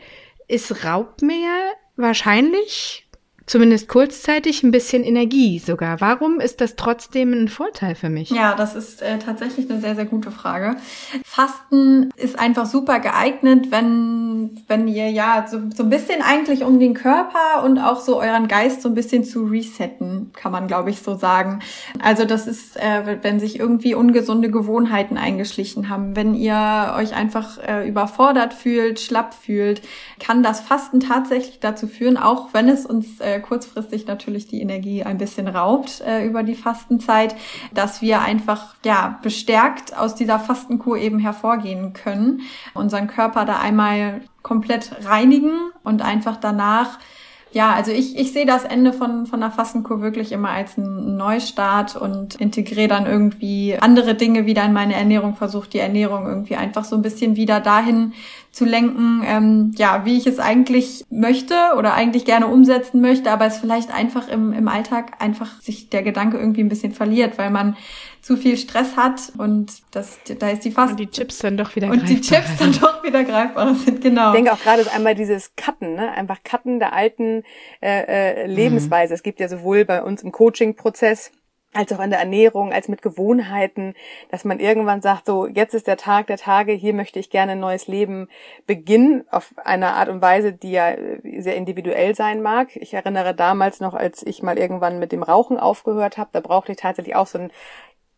es 0.47 0.83
raubt 0.85 1.21
mir 1.21 1.51
wahrscheinlich 1.95 3.08
zumindest 3.49 3.87
kurzzeitig 3.87 4.61
ein 4.61 4.69
bisschen 4.69 5.03
Energie 5.03 5.57
sogar. 5.57 5.99
Warum 6.01 6.39
ist 6.39 6.61
das 6.61 6.75
trotzdem 6.75 7.33
ein 7.33 7.47
Vorteil 7.47 7.95
für 7.95 8.09
mich? 8.09 8.29
Ja, 8.29 8.53
das 8.53 8.75
ist 8.75 9.01
äh, 9.01 9.17
tatsächlich 9.17 9.67
eine 9.69 9.81
sehr, 9.81 9.95
sehr 9.95 10.05
gute 10.05 10.29
Frage. 10.29 10.75
Fasten 11.25 12.11
ist 12.15 12.37
einfach 12.37 12.67
super 12.67 12.99
geeignet, 12.99 13.71
wenn, 13.71 14.61
wenn 14.67 14.87
ihr 14.87 15.09
ja 15.09 15.47
so, 15.49 15.61
so 15.75 15.81
ein 15.81 15.89
bisschen 15.89 16.21
eigentlich 16.21 16.63
um 16.63 16.79
den 16.79 16.93
Körper 16.93 17.63
und 17.63 17.79
auch 17.79 18.01
so 18.01 18.21
euren 18.21 18.47
Geist 18.47 18.83
so 18.83 18.89
ein 18.89 18.93
bisschen 18.93 19.23
zu 19.23 19.45
resetten, 19.45 20.31
kann 20.33 20.51
man 20.51 20.67
glaube 20.67 20.91
ich 20.91 21.01
so 21.01 21.15
sagen. 21.17 21.61
Also 22.03 22.25
das 22.25 22.45
ist, 22.45 22.77
äh, 22.77 23.17
wenn 23.23 23.39
sich 23.39 23.59
irgendwie 23.59 23.95
ungesunde 23.95 24.51
Gewohnheiten 24.51 25.17
eingeschlichen 25.17 25.89
haben, 25.89 26.15
wenn 26.15 26.35
ihr 26.35 26.93
euch 26.95 27.15
einfach 27.15 27.57
äh, 27.67 27.89
überfordert 27.89 28.53
fühlt, 28.53 28.99
schlapp 28.99 29.33
fühlt, 29.33 29.81
kann 30.19 30.43
das 30.43 30.59
Fasten 30.59 30.99
tatsächlich 30.99 31.59
dazu 31.59 31.87
führen, 31.87 32.15
auch 32.15 32.49
wenn 32.53 32.69
es 32.69 32.85
uns 32.85 33.19
äh, 33.19 33.38
kurzfristig 33.39 34.07
natürlich 34.07 34.47
die 34.47 34.61
Energie 34.61 35.03
ein 35.03 35.17
bisschen 35.17 35.47
raubt 35.47 36.01
äh, 36.01 36.25
über 36.25 36.43
die 36.43 36.55
Fastenzeit, 36.55 37.35
dass 37.73 38.01
wir 38.01 38.21
einfach 38.21 38.75
ja 38.85 39.19
bestärkt 39.21 39.97
aus 39.97 40.15
dieser 40.15 40.39
Fastenkur 40.39 40.97
eben 40.97 41.19
hervorgehen 41.19 41.93
können, 41.93 42.41
unseren 42.73 43.07
Körper 43.07 43.45
da 43.45 43.59
einmal 43.59 44.21
komplett 44.43 45.05
reinigen 45.05 45.71
und 45.83 46.01
einfach 46.01 46.37
danach 46.37 46.99
ja, 47.51 47.73
also 47.73 47.91
ich, 47.91 48.17
ich 48.17 48.31
sehe 48.31 48.45
das 48.45 48.63
Ende 48.63 48.93
von, 48.93 49.25
von 49.25 49.39
der 49.39 49.49
Fastenkur 49.49 50.01
wirklich 50.01 50.31
immer 50.31 50.49
als 50.49 50.77
einen 50.77 51.17
Neustart 51.17 51.95
und 51.95 52.35
integriere 52.35 52.87
dann 52.87 53.07
irgendwie 53.07 53.75
andere 53.79 54.13
Dinge 54.13 54.45
wieder 54.45 54.63
in 54.65 54.73
meine 54.73 54.93
Ernährung, 54.93 55.35
versuche 55.35 55.69
die 55.69 55.79
Ernährung 55.79 56.27
irgendwie 56.27 56.55
einfach 56.55 56.85
so 56.85 56.95
ein 56.95 57.01
bisschen 57.01 57.35
wieder 57.35 57.59
dahin 57.59 58.13
zu 58.51 58.65
lenken, 58.65 59.23
ähm, 59.25 59.71
ja, 59.77 60.05
wie 60.05 60.17
ich 60.17 60.27
es 60.27 60.39
eigentlich 60.39 61.05
möchte 61.09 61.55
oder 61.77 61.93
eigentlich 61.93 62.25
gerne 62.25 62.47
umsetzen 62.47 63.01
möchte, 63.01 63.31
aber 63.31 63.45
es 63.45 63.57
vielleicht 63.57 63.93
einfach 63.93 64.27
im, 64.27 64.53
im 64.53 64.67
Alltag 64.67 65.13
einfach 65.19 65.59
sich 65.61 65.89
der 65.89 66.03
Gedanke 66.03 66.37
irgendwie 66.37 66.61
ein 66.61 66.69
bisschen 66.69 66.93
verliert, 66.93 67.37
weil 67.37 67.49
man 67.49 67.77
zu 68.21 68.37
viel 68.37 68.57
Stress 68.57 68.95
hat 68.95 69.31
und 69.37 69.81
das, 69.91 70.19
da 70.39 70.49
ist 70.49 70.65
die 70.65 70.71
fast. 70.71 70.91
Und 70.91 70.99
die 70.99 71.09
Chips 71.09 71.39
dann 71.39 71.57
doch 71.57 71.75
wieder 71.75 71.87
greifbar. 71.87 72.01
Und 72.01 72.09
die 72.09 72.21
Chips 72.21 72.57
dann 72.57 72.71
doch 72.81 73.03
wieder 73.03 73.23
greifbar 73.23 73.75
sind, 73.75 74.01
genau. 74.01 74.29
Ich 74.29 74.35
denke 74.35 74.53
auch 74.53 74.59
gerade 74.59 74.89
einmal 74.91 75.15
dieses 75.15 75.55
Cutten, 75.55 75.95
ne? 75.95 76.11
einfach 76.11 76.43
Cutten 76.43 76.79
der 76.79 76.93
alten 76.93 77.43
äh, 77.81 78.43
äh, 78.43 78.45
Lebensweise. 78.45 79.13
Mhm. 79.13 79.15
Es 79.15 79.23
gibt 79.23 79.39
ja 79.39 79.47
sowohl 79.47 79.85
bei 79.85 80.03
uns 80.03 80.21
im 80.23 80.31
Coaching-Prozess 80.31 81.31
als 81.73 81.93
auch 81.93 81.99
an 81.99 82.09
der 82.09 82.19
Ernährung, 82.19 82.73
als 82.73 82.87
mit 82.87 83.01
Gewohnheiten, 83.01 83.93
dass 84.31 84.43
man 84.43 84.59
irgendwann 84.59 85.01
sagt, 85.01 85.27
so, 85.27 85.45
jetzt 85.45 85.75
ist 85.75 85.85
der 85.85 85.97
Tag 85.97 86.27
der 86.27 86.37
Tage, 86.37 86.71
hier 86.71 86.93
möchte 86.93 87.19
ich 87.19 87.29
gerne 87.29 87.51
ein 87.51 87.59
neues 87.59 87.87
Leben 87.87 88.27
beginnen, 88.65 89.25
auf 89.29 89.53
eine 89.63 89.93
Art 89.93 90.09
und 90.09 90.21
Weise, 90.21 90.51
die 90.51 90.71
ja 90.71 90.95
sehr 91.37 91.55
individuell 91.55 92.15
sein 92.15 92.41
mag. 92.41 92.75
Ich 92.75 92.95
erinnere 92.95 93.35
damals 93.35 93.81
noch, 93.81 93.93
als 93.93 94.25
ich 94.25 94.41
mal 94.41 94.57
irgendwann 94.57 94.97
mit 94.97 95.11
dem 95.11 95.21
Rauchen 95.21 95.59
aufgehört 95.59 96.17
habe, 96.17 96.31
da 96.33 96.39
brauchte 96.39 96.71
ich 96.71 96.79
tatsächlich 96.79 97.15
auch 97.15 97.27
so 97.27 97.37
ein 97.37 97.51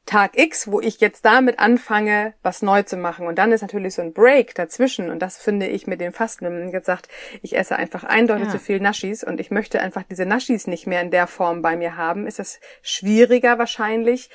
Tag 0.05 0.37
X, 0.37 0.69
wo 0.69 0.81
ich 0.81 0.99
jetzt 0.99 1.23
damit 1.25 1.59
anfange, 1.59 2.33
was 2.41 2.61
neu 2.61 2.83
zu 2.83 2.97
machen. 2.97 3.27
Und 3.27 3.37
dann 3.37 3.51
ist 3.51 3.61
natürlich 3.61 3.93
so 3.93 4.01
ein 4.01 4.13
Break 4.13 4.55
dazwischen. 4.55 5.09
Und 5.09 5.19
das 5.19 5.37
finde 5.37 5.67
ich 5.67 5.87
mit 5.87 6.01
dem 6.01 6.11
Fasten. 6.11 6.45
Wenn 6.45 6.59
man 6.59 6.71
jetzt 6.71 6.87
sagt, 6.87 7.07
ich 7.41 7.55
esse 7.55 7.75
einfach 7.75 8.03
eindeutig 8.03 8.45
ja. 8.45 8.51
zu 8.51 8.59
viel 8.59 8.79
Naschis 8.79 9.23
und 9.23 9.39
ich 9.39 9.51
möchte 9.51 9.79
einfach 9.79 10.03
diese 10.03 10.25
Naschis 10.25 10.67
nicht 10.67 10.87
mehr 10.87 11.01
in 11.01 11.11
der 11.11 11.27
Form 11.27 11.61
bei 11.61 11.77
mir 11.77 11.97
haben, 11.97 12.27
ist 12.27 12.39
das 12.39 12.59
schwieriger 12.81 13.59
wahrscheinlich 13.59 14.29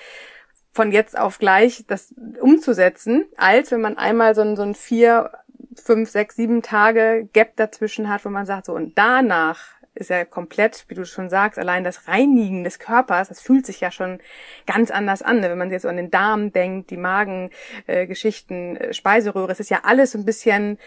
von 0.72 0.92
jetzt 0.92 1.18
auf 1.18 1.38
gleich 1.38 1.84
das 1.88 2.14
umzusetzen, 2.40 3.24
als 3.36 3.70
wenn 3.72 3.80
man 3.80 3.96
einmal 3.96 4.34
so 4.34 4.42
ein, 4.42 4.56
so 4.56 4.62
ein 4.62 4.74
vier, 4.74 5.32
fünf, 5.74 6.10
sechs, 6.10 6.36
sieben 6.36 6.62
Tage 6.62 7.28
Gap 7.32 7.56
dazwischen 7.56 8.08
hat, 8.08 8.24
wo 8.24 8.28
man 8.28 8.46
sagt, 8.46 8.66
so 8.66 8.74
und 8.74 8.96
danach 8.96 9.75
ist 9.96 10.10
ja 10.10 10.24
komplett, 10.24 10.84
wie 10.88 10.94
du 10.94 11.04
schon 11.04 11.28
sagst, 11.28 11.58
allein 11.58 11.84
das 11.84 12.06
Reinigen 12.06 12.64
des 12.64 12.78
Körpers, 12.78 13.28
das 13.28 13.40
fühlt 13.40 13.66
sich 13.66 13.80
ja 13.80 13.90
schon 13.90 14.20
ganz 14.66 14.90
anders 14.90 15.22
an. 15.22 15.40
Ne? 15.40 15.50
Wenn 15.50 15.58
man 15.58 15.70
jetzt 15.70 15.86
an 15.86 15.96
den 15.96 16.10
Darm 16.10 16.52
denkt, 16.52 16.90
die 16.90 16.96
Magengeschichten, 16.96 18.76
äh, 18.76 18.88
äh, 18.88 18.94
Speiseröhre, 18.94 19.52
es 19.52 19.60
ist 19.60 19.70
ja 19.70 19.80
alles 19.84 20.14
ein 20.14 20.24
bisschen, 20.24 20.78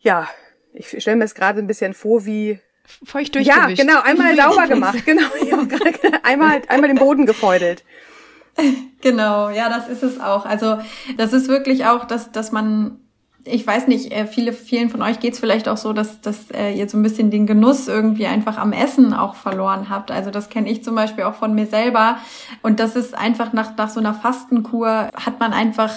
ja, 0.00 0.28
ich 0.72 1.00
stelle 1.00 1.16
mir 1.16 1.24
es 1.24 1.34
gerade 1.34 1.58
ein 1.58 1.66
bisschen 1.66 1.94
vor 1.94 2.24
wie 2.26 2.60
feucht 3.04 3.34
durchgewischt. 3.34 3.78
Ja, 3.78 3.84
genau, 3.84 4.00
einmal 4.02 4.36
sauber 4.50 4.66
gemacht, 4.66 5.04
genau, 5.04 5.26
einmal 6.22 6.62
einmal 6.68 6.88
den 6.88 6.98
Boden 6.98 7.26
gefeudelt. 7.26 7.84
Genau, 9.02 9.50
ja, 9.50 9.68
das 9.68 9.88
ist 9.88 10.02
es 10.02 10.18
auch. 10.18 10.46
Also 10.46 10.78
das 11.18 11.34
ist 11.34 11.46
wirklich 11.46 11.84
auch, 11.84 12.06
dass 12.06 12.32
dass 12.32 12.52
man 12.52 13.05
ich 13.46 13.66
weiß 13.66 13.86
nicht, 13.86 14.12
äh, 14.12 14.26
viele, 14.26 14.52
vielen 14.52 14.90
von 14.90 15.02
euch 15.02 15.20
geht's 15.20 15.38
vielleicht 15.38 15.68
auch 15.68 15.76
so, 15.76 15.92
dass, 15.92 16.20
dass 16.20 16.50
äh, 16.50 16.72
ihr 16.72 16.88
so 16.88 16.98
ein 16.98 17.02
bisschen 17.02 17.30
den 17.30 17.46
Genuss 17.46 17.88
irgendwie 17.88 18.26
einfach 18.26 18.58
am 18.58 18.72
Essen 18.72 19.14
auch 19.14 19.34
verloren 19.34 19.88
habt. 19.88 20.10
Also 20.10 20.30
das 20.30 20.48
kenne 20.48 20.68
ich 20.68 20.82
zum 20.82 20.94
Beispiel 20.94 21.24
auch 21.24 21.34
von 21.34 21.54
mir 21.54 21.66
selber. 21.66 22.18
Und 22.62 22.80
das 22.80 22.96
ist 22.96 23.16
einfach 23.16 23.52
nach, 23.52 23.76
nach 23.76 23.88
so 23.88 24.00
einer 24.00 24.14
Fastenkur 24.14 25.08
hat 25.14 25.40
man 25.40 25.52
einfach 25.52 25.92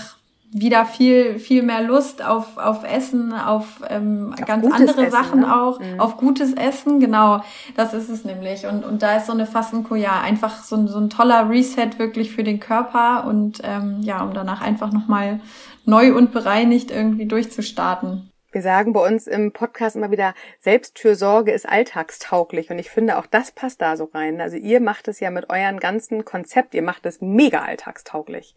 wieder 0.51 0.86
viel 0.86 1.38
viel 1.38 1.62
mehr 1.62 1.84
Lust 1.84 2.25
auf 2.25 2.58
auf 2.58 2.84
Essen, 2.84 3.34
auf, 3.34 3.82
ähm, 3.88 4.34
auf 4.34 4.46
ganz 4.48 4.65
andere 4.65 5.06
Essen, 5.06 5.12
Sachen 5.12 5.39
ne? 5.41 5.56
auch, 5.56 5.79
mhm. 5.79 6.00
auf 6.00 6.18
gutes 6.18 6.53
Essen, 6.53 7.00
genau. 7.00 7.44
Das 7.75 7.94
ist 7.94 8.10
es 8.10 8.25
nämlich. 8.25 8.65
Und 8.65 8.84
und 8.84 9.03
da 9.03 9.18
ist 9.18 9.27
so 9.27 9.34
eine 9.34 9.46
Fastenkur 9.46 9.98
ja 9.98 10.20
einfach 10.22 10.63
so, 10.63 10.88
so 10.88 10.98
ein 10.98 11.12
toller 11.12 11.50
Reset 11.50 12.00
wirklich 12.00 12.32
für 12.32 12.44
den 12.44 12.60
Körper 12.60 13.25
und 13.27 13.62
ähm, 13.63 13.98
ja, 14.01 14.24
um 14.24 14.34
danach 14.34 14.62
einfach 14.62 14.91
nochmal 14.91 15.39
neu 15.86 16.13
und 16.13 16.31
bereinigt 16.31 16.91
irgendwie 16.91 17.25
durchzustarten. 17.25 18.31
Wir 18.51 18.62
sagen 18.63 18.93
bei 18.93 19.07
uns 19.07 19.27
im 19.27 19.51
Podcast 19.51 19.95
immer 19.95 20.09
wieder, 20.09 20.33
Selbstfürsorge 20.59 21.51
ist 21.51 21.69
alltagstauglich. 21.69 22.71
Und 22.71 22.79
ich 22.79 22.89
finde, 22.89 23.17
auch 23.17 23.27
das 23.27 23.51
passt 23.51 23.81
da 23.81 23.95
so 23.95 24.05
rein. 24.05 24.41
Also 24.41 24.57
ihr 24.57 24.79
macht 24.79 25.07
es 25.07 25.19
ja 25.19 25.29
mit 25.29 25.51
euren 25.51 25.79
ganzen 25.79 26.25
Konzept, 26.25 26.74
ihr 26.74 26.81
macht 26.81 27.05
es 27.05 27.21
mega 27.21 27.62
alltagstauglich. 27.62 28.55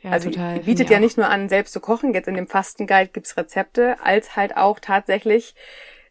Ja, 0.00 0.10
also 0.10 0.30
total, 0.30 0.56
ihr 0.56 0.62
bietet 0.62 0.90
ja 0.90 0.98
nicht 0.98 1.16
nur 1.16 1.28
an, 1.28 1.48
selbst 1.48 1.72
zu 1.72 1.80
kochen, 1.80 2.14
jetzt 2.14 2.26
in 2.26 2.34
dem 2.34 2.48
Fastenguide 2.48 3.10
gibt's 3.12 3.36
Rezepte, 3.36 3.96
als 4.02 4.34
halt 4.34 4.56
auch 4.56 4.80
tatsächlich, 4.80 5.54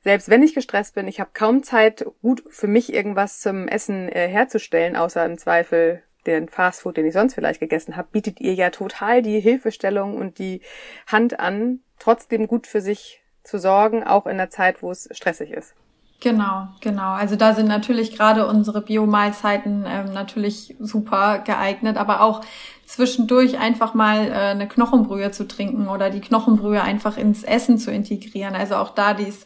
selbst 0.03 0.29
wenn 0.29 0.43
ich 0.43 0.53
gestresst 0.53 0.95
bin, 0.95 1.07
ich 1.07 1.19
habe 1.19 1.31
kaum 1.33 1.61
Zeit, 1.63 2.05
gut 2.21 2.43
für 2.49 2.67
mich 2.67 2.93
irgendwas 2.93 3.41
zum 3.41 3.67
Essen 3.67 4.07
äh, 4.07 4.29
herzustellen, 4.29 4.95
außer 4.95 5.25
im 5.25 5.37
Zweifel 5.37 6.03
den 6.27 6.49
Fastfood, 6.49 6.97
den 6.97 7.05
ich 7.05 7.13
sonst 7.13 7.33
vielleicht 7.33 7.59
gegessen 7.59 7.95
habe, 7.95 8.07
bietet 8.11 8.39
ihr 8.39 8.53
ja 8.53 8.69
total 8.69 9.21
die 9.21 9.39
Hilfestellung 9.39 10.17
und 10.17 10.39
die 10.39 10.61
Hand 11.07 11.39
an, 11.39 11.79
trotzdem 11.99 12.47
gut 12.47 12.67
für 12.67 12.81
sich 12.81 13.21
zu 13.43 13.57
sorgen, 13.57 14.03
auch 14.03 14.27
in 14.27 14.37
der 14.37 14.49
Zeit, 14.49 14.83
wo 14.83 14.91
es 14.91 15.09
stressig 15.11 15.51
ist. 15.51 15.73
Genau, 16.21 16.67
genau. 16.81 17.13
Also 17.13 17.35
da 17.35 17.55
sind 17.55 17.67
natürlich 17.67 18.15
gerade 18.15 18.45
unsere 18.45 18.81
Biomahlzeiten 18.81 19.85
ähm, 19.87 20.13
natürlich 20.13 20.75
super 20.79 21.39
geeignet, 21.39 21.97
aber 21.97 22.21
auch 22.21 22.41
zwischendurch 22.85 23.57
einfach 23.57 23.95
mal 23.95 24.27
äh, 24.27 24.33
eine 24.33 24.67
Knochenbrühe 24.67 25.31
zu 25.31 25.47
trinken 25.47 25.87
oder 25.87 26.11
die 26.11 26.21
Knochenbrühe 26.21 26.83
einfach 26.83 27.17
ins 27.17 27.41
Essen 27.43 27.79
zu 27.79 27.91
integrieren. 27.91 28.53
Also 28.53 28.75
auch 28.75 28.91
da 28.91 29.15
dies 29.15 29.45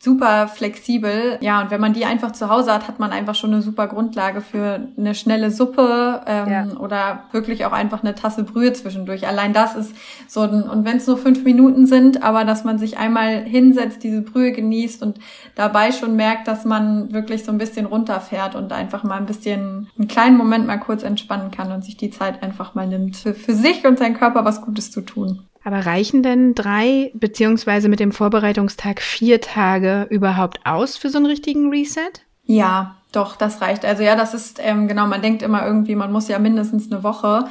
super 0.00 0.46
flexibel. 0.46 1.38
Ja, 1.40 1.60
und 1.60 1.72
wenn 1.72 1.80
man 1.80 1.92
die 1.92 2.04
einfach 2.04 2.30
zu 2.30 2.48
Hause 2.48 2.72
hat, 2.72 2.86
hat 2.86 3.00
man 3.00 3.10
einfach 3.10 3.34
schon 3.34 3.52
eine 3.52 3.62
super 3.62 3.88
Grundlage 3.88 4.40
für 4.40 4.86
eine 4.96 5.14
schnelle 5.14 5.50
Suppe 5.50 6.20
ähm, 6.24 6.48
ja. 6.48 6.66
oder 6.78 7.24
wirklich 7.32 7.64
auch 7.64 7.72
einfach 7.72 8.04
eine 8.04 8.14
Tasse 8.14 8.44
Brühe 8.44 8.72
zwischendurch. 8.72 9.26
Allein 9.26 9.52
das 9.52 9.74
ist 9.74 9.92
so 10.28 10.42
ein, 10.42 10.62
und 10.62 10.84
wenn 10.84 10.98
es 10.98 11.06
nur 11.08 11.18
fünf 11.18 11.42
Minuten 11.42 11.86
sind, 11.86 12.22
aber 12.22 12.44
dass 12.44 12.62
man 12.62 12.78
sich 12.78 12.96
einmal 12.96 13.42
hinsetzt, 13.42 14.04
diese 14.04 14.22
Brühe 14.22 14.52
genießt 14.52 15.02
und 15.02 15.18
dabei 15.56 15.90
schon 15.90 16.14
merkt, 16.14 16.46
dass 16.46 16.64
man 16.64 17.12
wirklich 17.12 17.44
so 17.44 17.50
ein 17.50 17.58
bisschen 17.58 17.86
runterfährt 17.86 18.54
und 18.54 18.72
einfach 18.72 19.02
mal 19.02 19.16
ein 19.16 19.26
bisschen 19.26 19.88
einen 19.98 20.06
kleinen 20.06 20.36
Moment 20.36 20.64
mal 20.68 20.78
kurz 20.78 21.02
entspannen 21.02 21.50
kann 21.50 21.72
und 21.72 21.84
sich 21.84 21.96
die 21.96 22.10
Zeit 22.10 22.44
einfach 22.44 22.76
mal 22.76 22.86
nimmt, 22.86 23.16
für, 23.16 23.34
für 23.34 23.54
sich 23.54 23.84
und 23.84 23.98
seinen 23.98 24.16
Körper 24.16 24.44
was 24.44 24.62
Gutes 24.62 24.92
zu 24.92 25.00
tun. 25.00 25.47
Aber 25.64 25.86
reichen 25.86 26.22
denn 26.22 26.54
drei 26.54 27.10
beziehungsweise 27.14 27.88
mit 27.88 28.00
dem 28.00 28.12
Vorbereitungstag 28.12 29.02
vier 29.02 29.40
Tage 29.40 30.06
überhaupt 30.10 30.60
aus 30.64 30.96
für 30.96 31.10
so 31.10 31.18
einen 31.18 31.26
richtigen 31.26 31.70
Reset? 31.70 32.10
Ja, 32.44 32.96
doch, 33.12 33.36
das 33.36 33.60
reicht. 33.60 33.84
Also 33.84 34.02
ja, 34.02 34.16
das 34.16 34.34
ist 34.34 34.60
ähm, 34.62 34.88
genau, 34.88 35.06
man 35.06 35.22
denkt 35.22 35.42
immer 35.42 35.66
irgendwie, 35.66 35.94
man 35.94 36.12
muss 36.12 36.28
ja 36.28 36.38
mindestens 36.38 36.90
eine 36.90 37.02
Woche. 37.02 37.48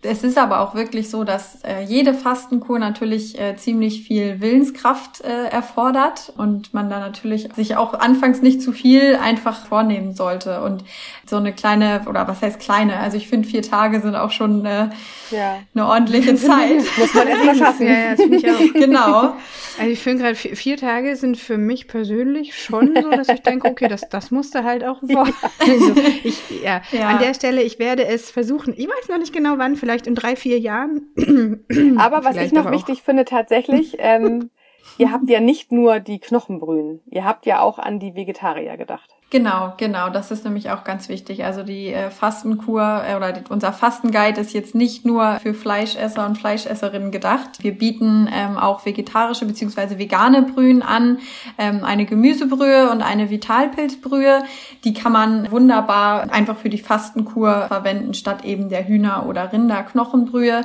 Es 0.00 0.22
ist 0.22 0.38
aber 0.38 0.60
auch 0.60 0.76
wirklich 0.76 1.10
so, 1.10 1.24
dass 1.24 1.64
äh, 1.64 1.82
jede 1.82 2.14
Fastenkur 2.14 2.78
natürlich 2.78 3.36
äh, 3.40 3.56
ziemlich 3.56 4.04
viel 4.06 4.40
Willenskraft 4.40 5.22
äh, 5.22 5.48
erfordert 5.48 6.32
und 6.36 6.72
man 6.72 6.88
da 6.88 7.00
natürlich 7.00 7.48
sich 7.56 7.74
auch 7.74 7.94
anfangs 7.94 8.40
nicht 8.40 8.62
zu 8.62 8.70
viel 8.70 9.16
einfach 9.16 9.66
vornehmen 9.66 10.14
sollte. 10.14 10.62
Und 10.62 10.84
so 11.26 11.34
eine 11.34 11.52
kleine, 11.52 12.02
oder 12.08 12.28
was 12.28 12.42
heißt 12.42 12.60
kleine, 12.60 12.98
also 12.98 13.16
ich 13.16 13.26
finde 13.26 13.48
vier 13.48 13.62
Tage 13.62 14.00
sind 14.00 14.14
auch 14.14 14.30
schon 14.30 14.64
äh, 14.64 14.88
ja. 15.32 15.58
eine 15.74 15.86
ordentliche 15.86 16.36
Zeit. 16.36 16.84
Muss 16.96 17.14
man 17.14 17.26
erstmal 17.26 17.54
schaffen. 17.56 17.86
ja, 17.88 17.92
ja, 17.94 18.10
das 18.12 18.20
finde 18.20 18.36
ich 18.36 18.48
auch. 18.48 18.72
Genau. 18.74 19.34
Also 19.78 19.90
ich 19.90 19.98
finde 19.98 20.22
gerade 20.22 20.36
vier, 20.36 20.56
vier, 20.56 20.76
Tage 20.76 21.16
sind 21.16 21.38
für 21.38 21.58
mich 21.58 21.88
persönlich 21.88 22.56
schon 22.56 22.94
so, 23.00 23.10
dass 23.10 23.28
ich 23.28 23.42
denke, 23.42 23.68
okay, 23.68 23.88
das, 23.88 24.08
das 24.08 24.30
musste 24.30 24.62
halt 24.62 24.84
auch 24.84 25.00
vor. 25.00 25.28
Also 25.60 25.94
ich, 26.24 26.38
ja, 26.62 26.82
ja, 26.92 27.08
an 27.08 27.18
der 27.18 27.34
Stelle, 27.34 27.62
ich 27.62 27.78
werde 27.78 28.06
es 28.06 28.30
versuchen. 28.30 28.74
Ich 28.76 28.86
weiß 28.86 29.08
noch 29.08 29.18
nicht 29.18 29.32
genau 29.32 29.58
wann, 29.58 29.76
vielleicht 29.76 29.87
in 30.06 30.14
drei, 30.14 30.36
vier 30.36 30.58
Jahren. 30.58 31.08
Aber 31.98 32.24
was 32.24 32.36
ich 32.36 32.52
noch 32.52 32.70
wichtig 32.70 33.02
finde 33.02 33.24
tatsächlich, 33.24 33.96
ähm, 33.98 34.50
ihr 34.98 35.10
habt 35.10 35.28
ja 35.28 35.40
nicht 35.40 35.72
nur 35.72 36.00
die 36.00 36.18
Knochenbrühen, 36.18 37.00
ihr 37.06 37.24
habt 37.24 37.46
ja 37.46 37.60
auch 37.60 37.78
an 37.78 37.98
die 37.98 38.14
Vegetarier 38.14 38.76
gedacht. 38.76 39.14
Genau, 39.30 39.74
genau. 39.76 40.08
Das 40.08 40.30
ist 40.30 40.44
nämlich 40.44 40.70
auch 40.70 40.84
ganz 40.84 41.10
wichtig. 41.10 41.44
Also 41.44 41.62
die 41.62 41.88
äh, 41.88 42.10
Fastenkur 42.10 43.02
äh, 43.06 43.14
oder 43.14 43.32
die, 43.32 43.42
unser 43.50 43.74
Fastenguide 43.74 44.40
ist 44.40 44.54
jetzt 44.54 44.74
nicht 44.74 45.04
nur 45.04 45.38
für 45.42 45.52
Fleischesser 45.52 46.24
und 46.24 46.38
Fleischesserinnen 46.38 47.10
gedacht. 47.10 47.62
Wir 47.62 47.76
bieten 47.76 48.26
ähm, 48.32 48.56
auch 48.56 48.86
vegetarische 48.86 49.44
beziehungsweise 49.44 49.98
vegane 49.98 50.40
Brühen 50.40 50.80
an, 50.80 51.18
ähm, 51.58 51.84
eine 51.84 52.06
Gemüsebrühe 52.06 52.90
und 52.90 53.02
eine 53.02 53.28
Vitalpilzbrühe. 53.28 54.44
Die 54.84 54.94
kann 54.94 55.12
man 55.12 55.50
wunderbar 55.50 56.32
einfach 56.32 56.56
für 56.56 56.70
die 56.70 56.78
Fastenkur 56.78 57.66
verwenden 57.68 58.14
statt 58.14 58.46
eben 58.46 58.70
der 58.70 58.88
Hühner- 58.88 59.26
oder 59.26 59.52
Rinderknochenbrühe. 59.52 60.62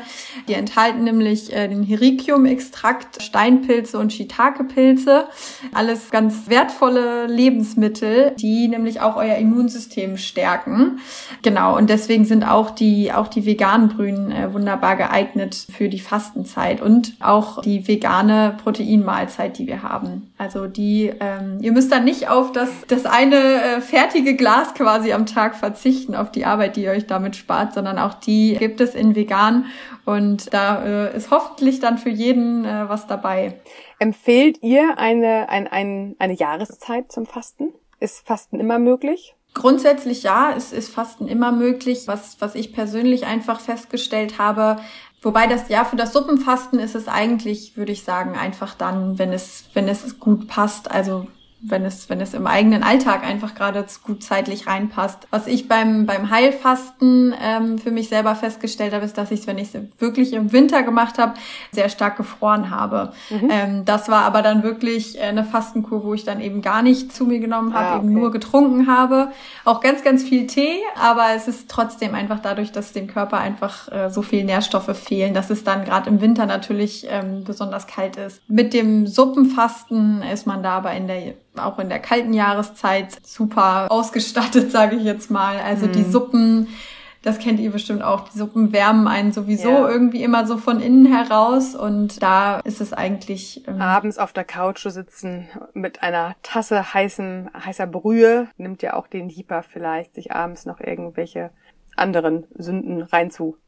Die 0.48 0.54
enthalten 0.54 1.04
nämlich 1.04 1.52
äh, 1.52 1.68
den 1.68 1.84
Herikium-Extrakt, 1.84 3.22
Steinpilze 3.22 4.00
und 4.00 4.14
Shiitake-Pilze. 4.14 5.26
Alles 5.74 6.12
ganz 6.12 6.48
wertvolle 6.48 7.28
Lebensmittel, 7.28 8.32
die 8.40 8.53
die 8.54 8.68
nämlich 8.68 9.02
auch 9.02 9.16
euer 9.16 9.36
Immunsystem 9.36 10.18
stärken. 10.18 11.00
Genau, 11.42 11.76
und 11.76 11.90
deswegen 11.90 12.26
sind 12.26 12.44
auch 12.44 12.72
die, 12.72 13.12
auch 13.12 13.28
die 13.28 13.46
veganen 13.46 13.90
Brühen 13.90 14.32
äh, 14.32 14.54
wunderbar 14.54 14.96
geeignet 14.96 15.56
für 15.56 15.90
die 15.90 16.00
Fastenzeit 16.00 16.82
und 16.82 17.14
auch 17.20 17.62
die 17.62 17.88
vegane 17.88 18.56
Proteinmahlzeit, 18.64 19.58
die 19.58 19.68
wir 19.68 19.82
haben. 19.82 20.32
Also 20.38 20.68
die, 20.68 21.12
ähm, 21.20 21.58
ihr 21.62 21.72
müsst 21.72 21.92
dann 21.92 22.06
nicht 22.06 22.30
auf 22.30 22.52
das, 22.52 22.70
das 22.88 23.06
eine 23.06 23.36
äh, 23.36 23.82
fertige 23.82 24.36
Glas 24.36 24.74
quasi 24.74 25.14
am 25.14 25.26
Tag 25.26 25.56
verzichten, 25.56 26.16
auf 26.16 26.32
die 26.32 26.46
Arbeit, 26.46 26.76
die 26.76 26.84
ihr 26.84 26.92
euch 26.92 27.08
damit 27.08 27.36
spart, 27.36 27.74
sondern 27.74 27.98
auch 27.98 28.14
die 28.14 28.56
gibt 28.60 28.82
es 28.82 28.94
in 28.94 29.16
vegan 29.16 29.66
und 30.06 30.54
da 30.54 30.84
äh, 30.84 31.18
ist 31.18 31.32
hoffentlich 31.32 31.80
dann 31.80 31.98
für 31.98 32.10
jeden 32.10 32.66
äh, 32.66 32.88
was 32.88 33.08
dabei. 33.08 33.62
Empfehlt 34.00 34.62
ihr 34.62 34.98
eine, 34.98 35.50
ein, 35.50 35.68
ein, 35.68 36.16
eine 36.20 36.34
Jahreszeit 36.34 37.12
zum 37.12 37.26
Fasten? 37.26 37.74
Ist 38.04 38.28
Fasten 38.28 38.60
immer 38.60 38.80
möglich? 38.80 39.34
Grundsätzlich 39.54 40.24
ja, 40.24 40.54
es 40.58 40.74
ist 40.74 40.94
Fasten 40.94 41.28
immer 41.30 41.54
möglich. 41.54 42.04
Was, 42.06 42.42
was 42.42 42.54
ich 42.54 42.74
persönlich 42.74 43.26
einfach 43.26 43.62
festgestellt 43.62 44.40
habe, 44.40 44.78
Wobei 45.24 45.48
das 45.48 45.70
ja 45.70 45.86
für 45.86 45.96
das 45.96 46.12
Suppenfasten 46.12 46.80
ist 46.80 46.96
es 46.96 47.08
eigentlich, 47.08 47.78
würde 47.78 47.94
ich 47.94 48.04
sagen, 48.04 48.36
einfach 48.36 48.76
dann, 48.76 49.18
wenn 49.18 49.32
es, 49.32 49.70
wenn 49.74 49.88
es 49.88 50.20
gut 50.20 50.50
passt. 50.50 50.92
Also 50.92 51.28
wenn 51.66 51.86
es, 51.86 52.10
wenn 52.10 52.20
es 52.20 52.34
im 52.34 52.46
eigenen 52.46 52.84
Alltag 52.84 53.24
einfach 53.24 53.56
gerade 53.56 53.86
gut 54.04 54.22
zeitlich 54.22 54.68
reinpasst. 54.68 55.28
Was 55.32 55.48
ich 55.48 55.70
beim, 55.70 56.06
beim 56.06 56.30
Heilfasten 56.30 57.34
ähm, 57.42 57.78
für 57.78 57.92
mich 57.92 58.10
selber 58.10 58.36
festgestellt 58.36 58.94
habe, 58.94 59.06
ist, 59.06 59.18
dass 59.18 59.32
ich 59.32 59.42
es, 59.42 59.48
wenn 59.48 59.58
ich 59.58 59.74
es 59.74 59.82
wirklich 60.00 60.34
im 60.34 60.52
Winter 60.52 60.84
gemacht 60.84 61.18
habe, 61.18 61.36
sehr 61.72 61.88
stark 61.88 62.18
gefroren 62.18 62.70
habe. 62.70 63.14
Mhm. 63.30 63.50
Ähm, 63.50 63.86
das 63.86 64.10
war 64.10 64.24
aber 64.24 64.42
dann 64.42 64.64
wirklich 64.64 65.22
eine 65.22 65.46
Fastenkur, 65.46 66.04
wo 66.04 66.14
ich 66.14 66.26
dann 66.26 66.42
eben 66.42 66.62
gar 66.62 66.82
nicht 66.82 67.14
zu 67.14 67.26
mir 67.26 67.40
genommen 67.40 67.74
habe, 67.74 67.86
ah, 67.86 67.96
okay. 67.96 68.06
eben 68.06 68.14
nur 68.14 68.32
getrunken 68.32 68.88
habe. 68.88 69.30
Auch 69.64 69.80
ganz, 69.80 70.04
ganz 70.04 70.24
viel 70.24 70.48
Tee, 70.48 70.80
aber 71.02 71.28
es 71.36 71.48
ist 71.48 71.70
trotzdem 71.70 72.14
einfach 72.14 72.40
dadurch, 72.40 72.74
dass 72.74 72.92
dem 72.92 73.08
Körper 73.08 73.38
einfach 73.38 73.90
äh, 73.90 74.10
so 74.10 74.22
viel 74.22 74.44
Nährstoffe 74.44 74.98
fehlen, 74.98 75.34
dass 75.34 75.50
es 75.50 75.64
dann 75.64 75.86
gerade 75.86 76.10
im 76.10 76.20
Winter 76.20 76.46
natürlich 76.46 77.08
ähm, 77.10 77.46
besonders 77.46 77.88
kalt 77.88 78.18
ist. 78.18 78.42
Mit 78.50 78.74
dem 78.74 79.08
Suppenfasten 79.08 80.22
ist 80.24 80.46
man 80.46 80.62
da 80.62 80.74
aber 80.74 80.94
in 80.94 81.08
der 81.08 81.36
auch 81.58 81.80
in 81.80 81.90
der 81.90 82.00
kalten 82.00 82.34
Jahreszeit 82.34 83.26
super 83.26 83.88
ausgestattet, 83.92 84.72
sage 84.72 84.96
ich 84.96 85.04
jetzt 85.04 85.32
mal. 85.32 85.58
Also 85.60 85.88
mhm. 85.88 85.92
die 85.94 86.04
Suppen, 86.04 86.68
das 87.22 87.40
kennt 87.40 87.60
ihr 87.60 87.72
bestimmt 87.72 88.04
auch, 88.04 88.28
die 88.30 88.38
Suppen 88.38 88.74
wärmen 88.74 89.08
einen 89.08 89.32
sowieso 89.32 89.70
ja. 89.70 89.90
irgendwie 89.90 90.24
immer 90.24 90.46
so 90.46 90.58
von 90.58 90.80
innen 90.80 91.06
heraus 91.06 91.76
und 91.76 92.22
da 92.22 92.60
ist 92.60 92.82
es 92.82 92.94
eigentlich 92.94 93.68
ähm, 93.68 93.82
abends 93.82 94.18
auf 94.18 94.34
der 94.34 94.44
Couch 94.44 94.82
zu 94.82 94.90
sitzen 94.90 95.48
mit 95.74 96.04
einer 96.04 96.36
Tasse 96.44 96.94
heißen 96.94 97.50
heißer 97.66 97.88
Brühe 97.88 98.48
nimmt 98.58 98.82
ja 98.82 98.94
auch 98.96 99.08
den 99.08 99.30
Hieper 99.30 99.64
vielleicht 99.64 100.16
sich 100.16 100.34
abends 100.34 100.66
noch 100.66 100.80
irgendwelche 100.80 101.52
anderen 101.96 102.46
Sünden 102.56 103.04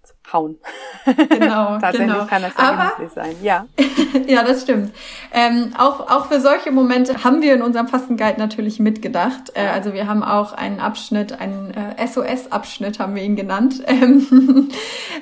reinzuhauen. 0.06 0.58
Genau, 1.06 1.78
Tatsächlich 1.80 2.12
genau. 2.12 2.26
kann 2.26 2.42
das 2.42 2.54
ja 2.58 3.10
sein. 3.14 3.36
Ja. 3.42 3.66
ja, 4.28 4.44
das 4.44 4.64
stimmt. 4.64 4.94
Ähm, 5.32 5.74
auch, 5.78 6.10
auch 6.10 6.28
für 6.28 6.40
solche 6.40 6.72
Momente 6.72 7.24
haben 7.24 7.42
wir 7.42 7.54
in 7.54 7.62
unserem 7.62 7.88
Fastenguide 7.88 8.40
natürlich 8.40 8.80
mitgedacht. 8.80 9.52
Äh, 9.54 9.68
also 9.68 9.94
wir 9.94 10.08
haben 10.08 10.24
auch 10.24 10.54
einen 10.54 10.80
Abschnitt, 10.80 11.40
einen 11.40 11.74
äh, 11.74 12.08
SOS-Abschnitt 12.08 13.00
haben 13.00 13.16
wir 13.16 13.24
ihn 13.24 13.36
genannt. 13.36 13.84
Ähm, 13.96 14.70